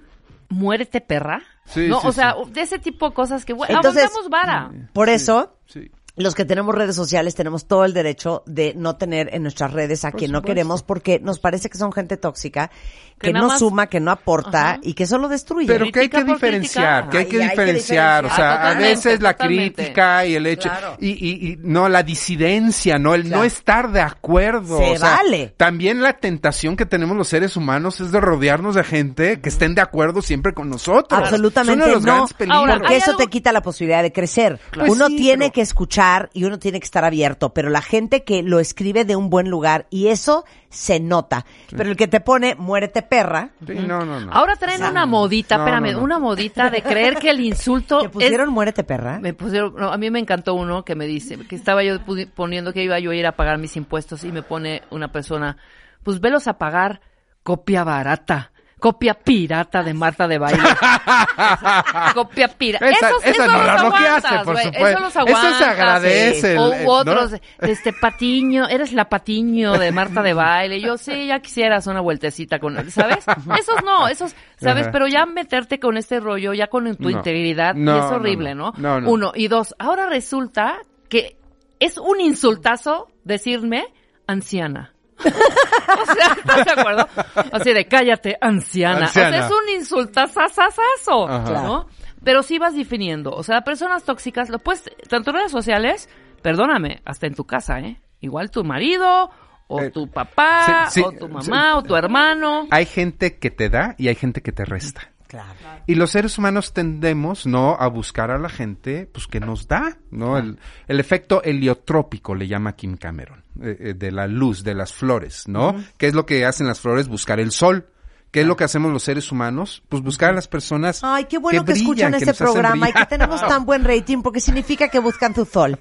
[0.49, 1.41] muérete perra.
[1.63, 2.51] Sí, no, sí, o sea, sí.
[2.51, 4.71] de ese tipo de cosas que bueno, Entonces- aguantamos vara.
[4.91, 5.89] Por eso, Sí.
[6.20, 10.03] Los que tenemos redes sociales tenemos todo el derecho de no tener en nuestras redes
[10.05, 12.70] a quien no queremos porque nos parece que son gente tóxica,
[13.17, 14.80] que, no más- suma, que no aporta Ajá.
[14.84, 15.65] y que solo destruye.
[15.67, 19.32] Pero que hay que diferenciar, que hay que diferenciar, o sea, Ah, a veces la
[19.34, 19.76] totalmente.
[19.84, 20.97] crítica y el hecho, Claro.
[20.99, 24.78] y, y, y no, la disidencia, no, el no estar de acuerdo.
[24.80, 25.53] Se o sea, vale.
[25.57, 29.74] También la tentación que tenemos los seres humanos es de rodearnos de gente que estén
[29.76, 31.17] de acuerdo siempre con nosotros.
[31.20, 32.59] Absolutamente Es uno de los no, grandes peligros.
[32.59, 34.59] Ahora, porque eso algo- te quita la posibilidad de crecer.
[34.74, 37.82] Pues uno sí, tiene pero- que escuchar y uno tiene que estar abierto, pero la
[37.82, 41.45] gente que lo escribe de un buen lugar y eso se nota.
[41.70, 44.32] Pero el que te pone muérete perra, Sí, no, no, no.
[44.32, 46.03] Ahora traen una modita, No, espérame, no, no.
[46.03, 48.53] una modita de creer que el insulto te pusieron es...
[48.53, 49.20] muérete perra.
[49.20, 51.97] Me pusieron, no, a mí me encantó uno que me dice, que estaba yo
[52.36, 55.57] poniendo que iba yo a ir a pagar mis impuestos y me pone una persona,
[56.03, 57.01] pues velos a pagar
[57.43, 60.63] copia barata, copia pirata de Marta de Baile.
[62.13, 62.89] copia pirata.
[62.89, 64.88] Esos, esa esos no los aguantas, por güey, supuesto.
[64.89, 65.61] Eso los Eso se aguantas.
[65.61, 67.38] agradece, O el- otros, ¿no?
[67.67, 70.82] este Patiño, eres la Patiño de Marta de Baile.
[70.82, 73.25] Yo sí, ya quisieras una vueltecita con él, ¿sabes?
[73.57, 74.84] Esos no, esos, ¿sabes?
[74.84, 74.91] Ajá.
[74.91, 77.09] Pero ya meterte con este rollo, ya con tu No.
[77.09, 78.73] integridad, y es horrible, no.
[79.05, 79.32] Uno.
[79.36, 80.77] Y dos, ahora resulta
[81.09, 81.38] que
[81.80, 83.86] es un insultazo decirme
[84.27, 84.93] anciana.
[86.01, 87.07] o sea, ¿estás de acuerdo?
[87.51, 89.05] Así de cállate, anciana.
[89.05, 91.28] O sea, es un insultazazazazo.
[91.28, 91.88] ¿no?
[92.24, 93.32] Pero sí vas definiendo.
[93.32, 96.09] O sea, personas tóxicas, lo puedes, tanto en redes sociales,
[96.41, 98.01] perdóname, hasta en tu casa, ¿eh?
[98.22, 99.32] Igual tu marido,
[99.67, 102.67] o Eh, tu papá, sí, sí, o tu mamá, o tu hermano.
[102.72, 105.11] Hay gente que te da y hay gente que te resta.
[105.30, 105.53] Claro.
[105.86, 107.75] Y los seres humanos tendemos, ¿no?
[107.80, 110.39] A buscar a la gente, pues, que nos da, ¿no?
[110.39, 110.57] El,
[110.88, 115.47] el efecto heliotrópico le llama Kim Cameron, eh, eh, de la luz, de las flores,
[115.47, 115.75] ¿no?
[115.99, 117.07] ¿Qué es lo que hacen las flores?
[117.07, 117.86] Buscar el sol.
[118.32, 119.82] ¿Qué es lo que hacemos los seres humanos?
[119.89, 122.93] Pues buscar a las personas Ay, qué bueno que, brillan, escuchan que este programa y
[122.93, 125.80] que tenemos tan buen rating porque significa que buscan tu sol,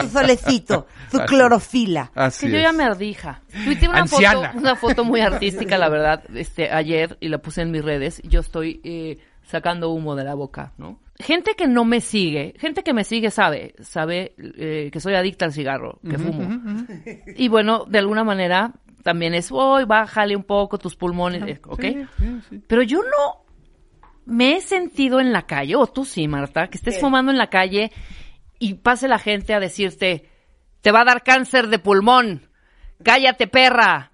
[0.00, 1.26] tu solecito, tu Así.
[1.26, 2.12] clorofila.
[2.14, 2.64] Así que yo es.
[2.64, 3.42] ya me ardija.
[3.64, 7.72] Tuiteé una foto, una foto muy artística, la verdad, este, ayer, y la puse en
[7.72, 8.22] mis redes.
[8.24, 11.00] Yo estoy eh, sacando humo de la boca, ¿no?
[11.18, 15.44] Gente que no me sigue, gente que me sigue sabe, sabe eh, que soy adicta
[15.44, 16.86] al cigarro, que fumo.
[17.36, 18.72] Y bueno, de alguna manera
[19.02, 21.84] también es, hoy bájale un poco tus pulmones, eh, ¿ok?
[22.66, 23.44] Pero yo no
[24.26, 27.48] me he sentido en la calle, o tú sí, Marta, que estés fumando en la
[27.48, 27.90] calle
[28.58, 30.28] y pase la gente a decirte,
[30.82, 32.46] te va a dar cáncer de pulmón.
[33.02, 34.10] Cállate, perra.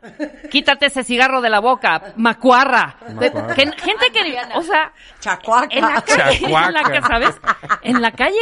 [0.50, 2.14] Quítate ese cigarro de la boca.
[2.16, 2.96] Macuarra.
[3.14, 3.54] Macuarra.
[3.54, 5.66] Gen- gente que, o sea, Chacuaca.
[5.76, 7.40] en la calle, en la ¿sabes?
[7.82, 8.38] En la calle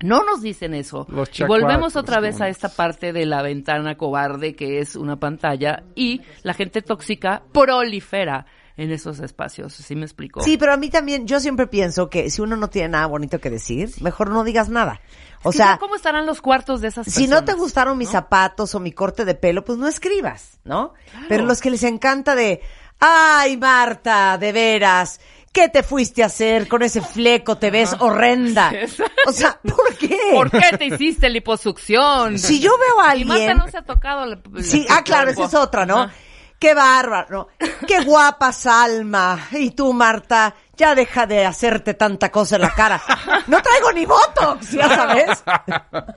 [0.00, 1.06] no nos dicen eso.
[1.08, 4.96] Los y volvemos otra vez ¿cómo a esta parte de la ventana cobarde que es
[4.96, 8.46] una pantalla y la gente tóxica prolifera
[8.76, 9.72] en esos espacios.
[9.74, 10.40] ¿Sí me explico?
[10.40, 13.40] Sí, pero a mí también, yo siempre pienso que si uno no tiene nada bonito
[13.40, 15.00] que decir, mejor no digas nada.
[15.42, 17.60] O Es que sea, ¿cómo estarán los cuartos de esas si no te personas?
[17.60, 20.94] gustaron mis zapatos o mi corte de pelo, pues no escribas, ¿no?
[21.28, 22.60] Pero los que les encanta de,
[23.00, 25.20] ay, Marta, de veras,
[25.58, 27.56] ¿qué te fuiste a hacer con ese fleco?
[27.56, 28.72] Te ves horrenda.
[29.26, 30.16] O sea, ¿por qué?
[30.32, 32.38] ¿Por qué te hiciste liposucción?
[32.38, 33.58] Si yo veo a Y Marta alguien...
[33.58, 34.24] no se ha tocado.
[34.24, 36.02] el- el- Sí, ah, claro, esa es otra, ¿no?
[36.04, 36.12] Ajá.
[36.58, 37.26] Qué bárbaro,
[37.60, 37.66] ¿no?
[37.86, 39.48] Qué guapa Salma.
[39.52, 43.00] Y tú, Marta, ya deja de hacerte tanta cosa en la cara.
[43.46, 45.44] No traigo ni botox, ya sabes.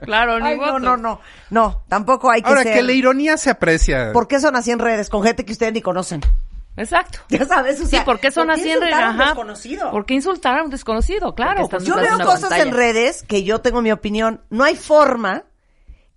[0.04, 1.20] Claro, ni Ay, no, no, no.
[1.52, 2.74] No, tampoco hay que Ahora ser.
[2.74, 4.12] que la ironía se aprecia.
[4.14, 6.22] ¿Por qué son así en redes con gente que ustedes ni conocen?
[6.78, 7.20] Exacto.
[7.30, 9.18] Ya sabes, o Sí, ¿por qué son ¿por así en redes?
[9.18, 9.92] desconocido?
[9.92, 11.36] ¿Por qué insultar a un desconocido?
[11.36, 11.64] Claro.
[11.64, 12.64] Estás Yo veo cosas pantalla.
[12.64, 14.42] en redes que yo tengo mi opinión.
[14.50, 15.44] No hay forma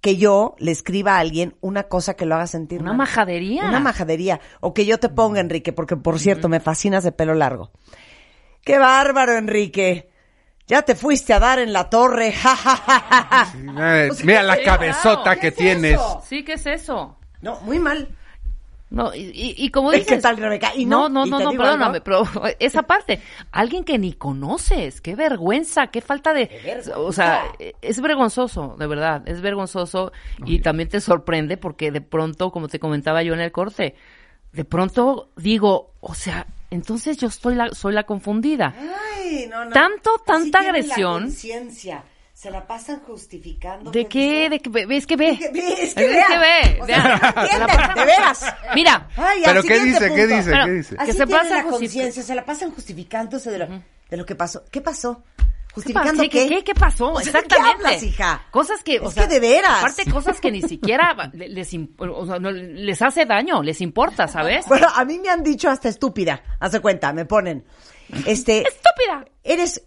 [0.01, 2.99] que yo le escriba a alguien una cosa que lo haga sentir Una mal.
[2.99, 3.65] majadería.
[3.65, 4.41] Una majadería.
[4.61, 7.71] O que yo te ponga, Enrique, porque por cierto, me fascinas de pelo largo.
[8.63, 10.11] ¡Qué bárbaro, Enrique!
[10.67, 12.33] Ya te fuiste a dar en la torre.
[12.43, 14.05] ja, ja, ja, ja, ja.
[14.05, 14.65] Eh, O sea, mira ¿qué la es?
[14.65, 15.93] cabezota ¿Qué que es tienes.
[15.95, 16.23] eso?
[16.27, 17.19] Sí, ¿qué es eso?
[17.43, 18.09] No, muy mal.
[18.95, 20.23] No, y, y, y como ¿Qué dices...
[20.23, 20.73] tal, Rebeca?
[20.77, 22.05] Y no, no, no, no, digo perdóname, algo.
[22.05, 22.25] pero
[22.61, 23.21] esa parte,
[23.51, 26.47] alguien que ni conoces, qué vergüenza, qué falta de...
[26.47, 26.99] vergüenza.
[26.99, 27.43] O sea,
[27.83, 30.13] es vergonzoso, de verdad, es vergonzoso
[30.47, 33.97] y también te sorprende porque de pronto, como te comentaba yo en el corte,
[34.53, 38.75] de pronto digo, o sea, entonces yo estoy la, soy la confundida.
[39.17, 39.71] Ay, no, no.
[39.73, 41.25] Tanto, tanta agresión.
[41.25, 42.05] La.
[42.45, 43.91] Se la pasan justificando.
[43.91, 44.51] ¿De qué?
[44.51, 44.69] ¿De qué?
[44.69, 45.31] ve- ¿Ves que ve?
[45.31, 46.27] Es que ve, es Es que que vea.
[46.39, 48.45] ve, O sea, de veras.
[48.75, 50.15] Mira, Ay, ¿Pero qué dice?
[50.15, 50.51] ¿Qué dice?
[50.51, 50.95] Pero- ¿Qué dice?
[50.99, 53.67] Así Que se pasa la conciencia, se la pasan justificándose de lo,
[54.11, 54.63] de lo que pasó.
[54.71, 55.23] ¿Qué pasó?
[55.39, 56.29] ¿Qué, ¿Justificando qué?
[56.29, 57.13] qué, qué, qué pasó?
[57.13, 57.87] O sea, ¿de qué Exactamente.
[57.87, 58.47] hablas, hija?
[58.51, 59.79] Cosas que, o Es sea, que de veras.
[59.79, 64.29] Aparte, cosas que ni siquiera le- les, o sea, no, les hace daño, les importa,
[64.29, 64.67] ¿sabes?
[64.67, 66.43] Bueno, a mí me han dicho hasta estúpida.
[66.61, 67.65] Hace cuenta, me ponen.
[68.27, 68.59] Este.
[68.69, 69.25] Estúpida.
[69.43, 69.83] Eres.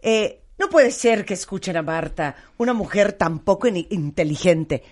[0.00, 4.84] Eh, no puede ser que escuchen a Marta, una mujer tan poco in- inteligente.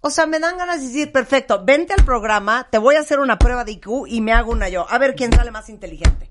[0.00, 3.18] O sea, me dan ganas de decir, perfecto, vente al programa, te voy a hacer
[3.18, 4.86] una prueba de IQ y me hago una yo.
[4.88, 6.30] A ver quién sale más inteligente.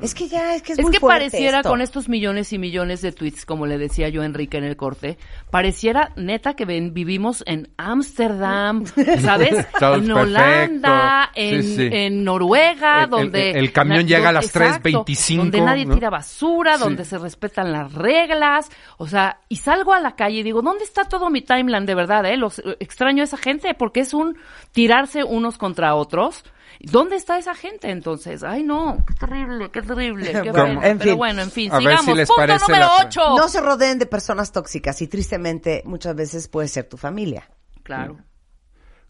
[0.00, 1.68] Es que ya, es que es, Es muy que fuerte pareciera esto.
[1.70, 4.76] con estos millones y millones de tweets, como le decía yo a Enrique en el
[4.76, 5.18] corte,
[5.50, 8.84] pareciera neta que ven- vivimos en Ámsterdam,
[9.20, 9.66] ¿sabes?
[9.80, 11.88] En Holanda, en, Sí, sí.
[11.92, 13.50] en Noruega, El- donde...
[13.52, 15.94] el camión llega a las exacto, 3:25, Donde nadie ¿no?
[15.94, 16.84] tira basura, Sí.
[16.84, 20.84] donde se respetan las reglas, o sea, y salgo a la calle y digo, ¿dónde
[20.84, 22.36] está todo mi timeline de verdad, eh?
[22.36, 24.36] Los, extraño a esa gente porque es un
[24.72, 26.44] tirarse unos contra otros.
[26.90, 28.42] ¿Dónde está esa gente entonces?
[28.42, 31.16] Ay, no, qué terrible, qué terrible, qué Bueno, en Pero fin.
[31.18, 32.04] bueno, en fin, A ver sigamos.
[32.06, 33.20] si les Punto parece número la- 8.
[33.36, 37.48] No se rodeen de personas tóxicas y tristemente muchas veces puede ser tu familia.
[37.82, 38.18] Claro.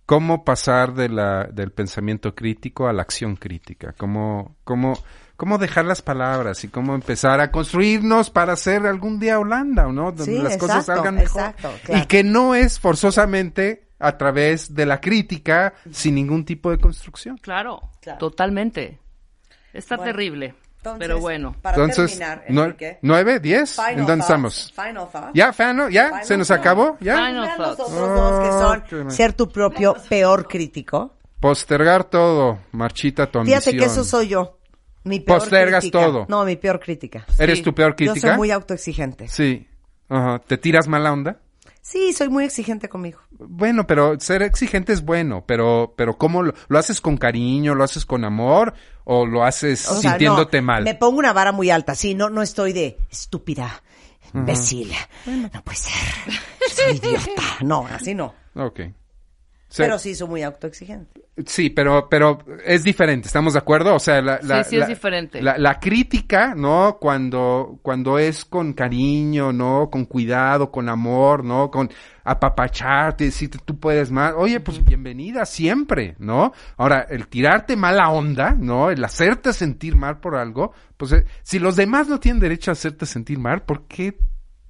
[0.05, 3.95] ¿Cómo pasar de la, del pensamiento crítico a la acción crítica?
[3.97, 4.99] ¿Cómo, cómo,
[5.37, 9.93] ¿Cómo dejar las palabras y cómo empezar a construirnos para ser algún día Holanda, ¿o
[9.93, 10.13] ¿no?
[10.13, 11.41] Donde Sí, las cosas exacto, salgan mejor.
[11.41, 12.03] exacto, claro.
[12.03, 17.39] Y que no es forzosamente a través de la crítica sin ningún tipo de construcción.
[17.39, 18.19] Claro, Claro.
[18.19, 18.99] totalmente.
[19.73, 20.55] Está Bueno, terrible.
[20.79, 21.55] Entonces, pero bueno.
[21.63, 23.77] Para Entonces, terminar, Enrique, ¿nueve, diez?
[23.77, 24.73] final ¿En dónde estamos?
[24.75, 25.31] Final thoughts.
[25.33, 25.89] ¿Ya, Fano?
[25.89, 26.09] ¿Ya?
[26.09, 26.97] Final ¿Se nos acabó?
[27.01, 27.15] ¿Ya?
[27.15, 31.15] Final los otros dos que son Oh, ser tu propio peor crítico.
[31.39, 33.61] Postergar todo, marchita tu ambición.
[33.63, 34.59] Fíjate que eso soy yo.
[35.05, 36.05] Mi peor Postergas crítica.
[36.05, 36.27] todo.
[36.29, 37.25] No, mi peor crítica.
[37.39, 37.65] ¿Eres Sí.
[37.65, 38.29] tu peor Yo crítica?
[38.29, 39.29] soy muy autoexigente.
[39.29, 39.67] Sí.
[40.09, 40.41] Ajá.
[40.41, 41.39] ¿Te tiras mala onda?
[41.83, 43.19] Sí, soy muy exigente conmigo.
[43.33, 47.83] Bueno, pero ser exigente es bueno, pero, pero ¿cómo lo, lo haces con cariño, lo
[47.83, 48.73] haces con amor
[49.03, 50.85] o lo haces O sea, sintiéndote no, mal?
[50.85, 51.97] Me pongo una vara muy alta.
[51.97, 53.83] Sí, no, no estoy de estúpida,
[54.33, 54.93] imbécil.
[55.27, 55.93] No puede ser.
[56.73, 57.43] Soy idiota.
[57.63, 58.33] No, así no.
[58.55, 58.81] Ok.
[59.73, 61.23] Se- Pero sí soy muy autoexigente.
[61.47, 63.95] Sí, pero, pero es diferente, ¿estamos de acuerdo?
[63.95, 65.41] O sea, la, la- Sí, sí es la- diferente.
[65.41, 66.99] La, la crítica, ¿no?
[67.01, 69.89] Cuando, cuando es con cariño, ¿no?
[69.91, 71.71] Con cuidado, con amor, ¿no?
[71.71, 71.89] Con
[72.23, 74.35] apapacharte, decirte tú puedes más.
[74.37, 76.53] Oye, pues bienvenida siempre, ¿no?
[76.77, 78.91] Ahora, el tirarte mala onda, ¿no?
[78.91, 82.73] El hacerte sentir mal por algo, pues eh, si los demás no tienen derecho a
[82.73, 84.19] hacerte sentir mal, ¿por qué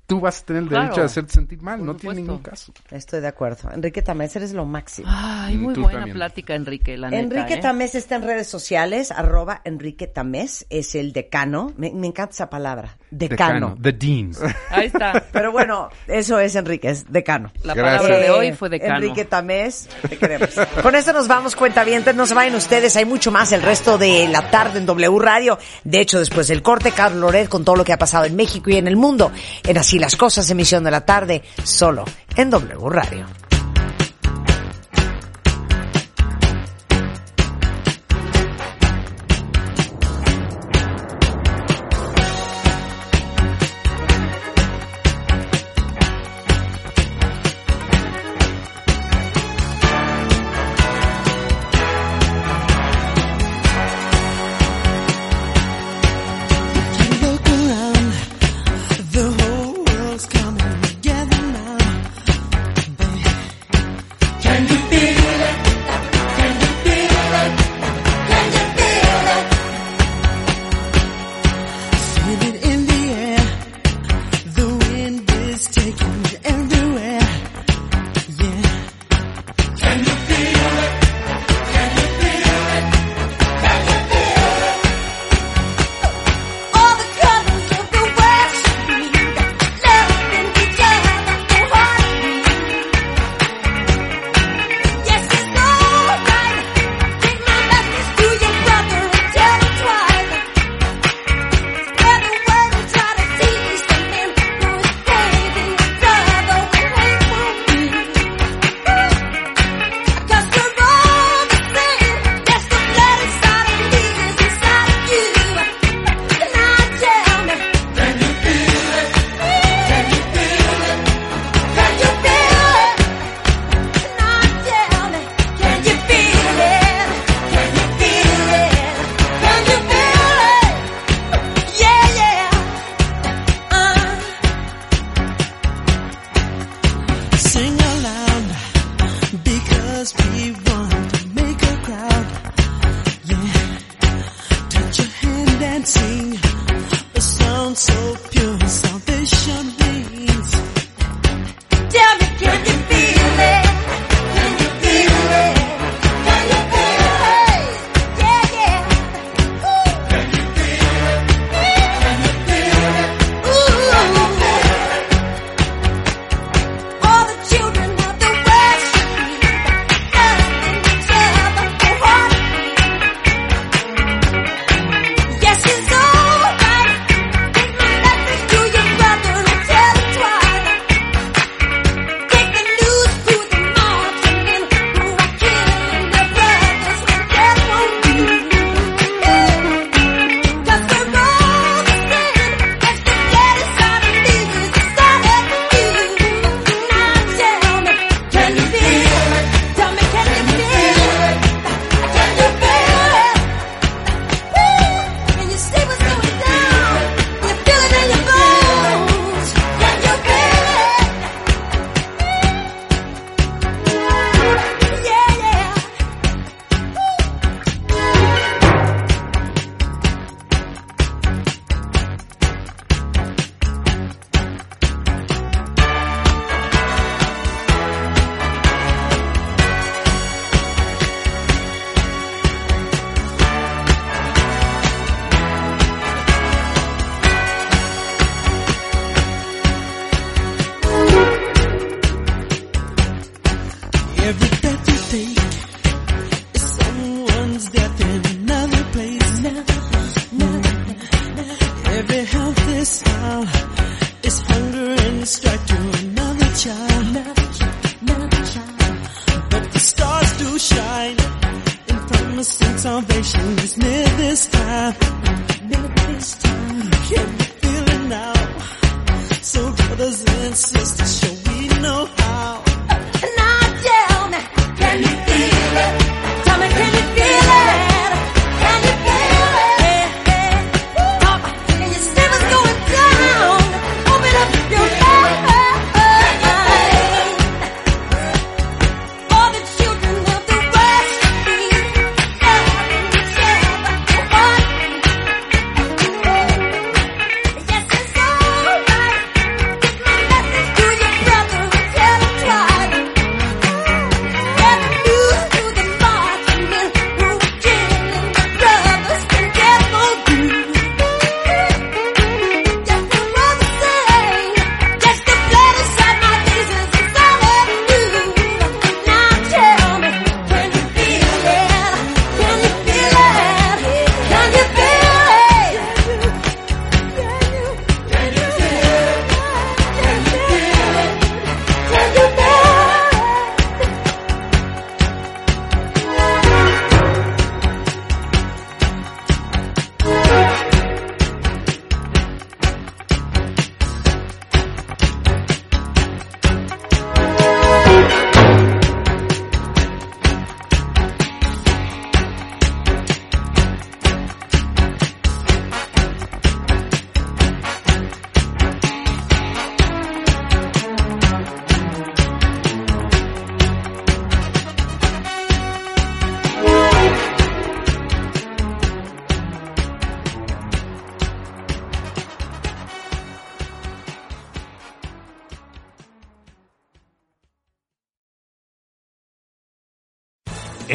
[0.06, 0.84] tú vas a tener el Claro.
[0.84, 1.78] derecho a hacerte sentir mal?
[1.78, 2.72] Por no tiene ningún caso.
[2.90, 3.70] Estoy de acuerdo.
[3.72, 5.08] Enrique Tamés, eres lo máximo.
[5.10, 6.16] Ay, muy buena también.
[6.16, 7.22] plática, Enrique, la neta.
[7.22, 7.58] Enrique ¿eh?
[7.62, 11.72] Tamés está en redes sociales, arroba Enrique Tamés, es el decano.
[11.76, 13.76] Me, me encanta esa palabra, decano.
[13.80, 14.32] The Dean.
[14.70, 15.24] Ahí está.
[15.32, 17.52] Pero bueno, eso es Enrique, es decano.
[17.62, 18.02] La Gracias.
[18.02, 18.96] palabra de hoy fue decano.
[18.96, 20.50] Enrique Tamés, te queremos.
[20.82, 24.28] Con esto nos vamos, cuentavientes, no se vayan ustedes, hay mucho más el resto de
[24.28, 25.58] la tarde en W Radio.
[25.84, 28.68] De hecho, después del corte, Carlos Loret con todo lo que ha pasado en México
[28.70, 29.30] y en el mundo.
[29.64, 33.41] En Así las Cosas, emisión de la tarde, solo en W Radio.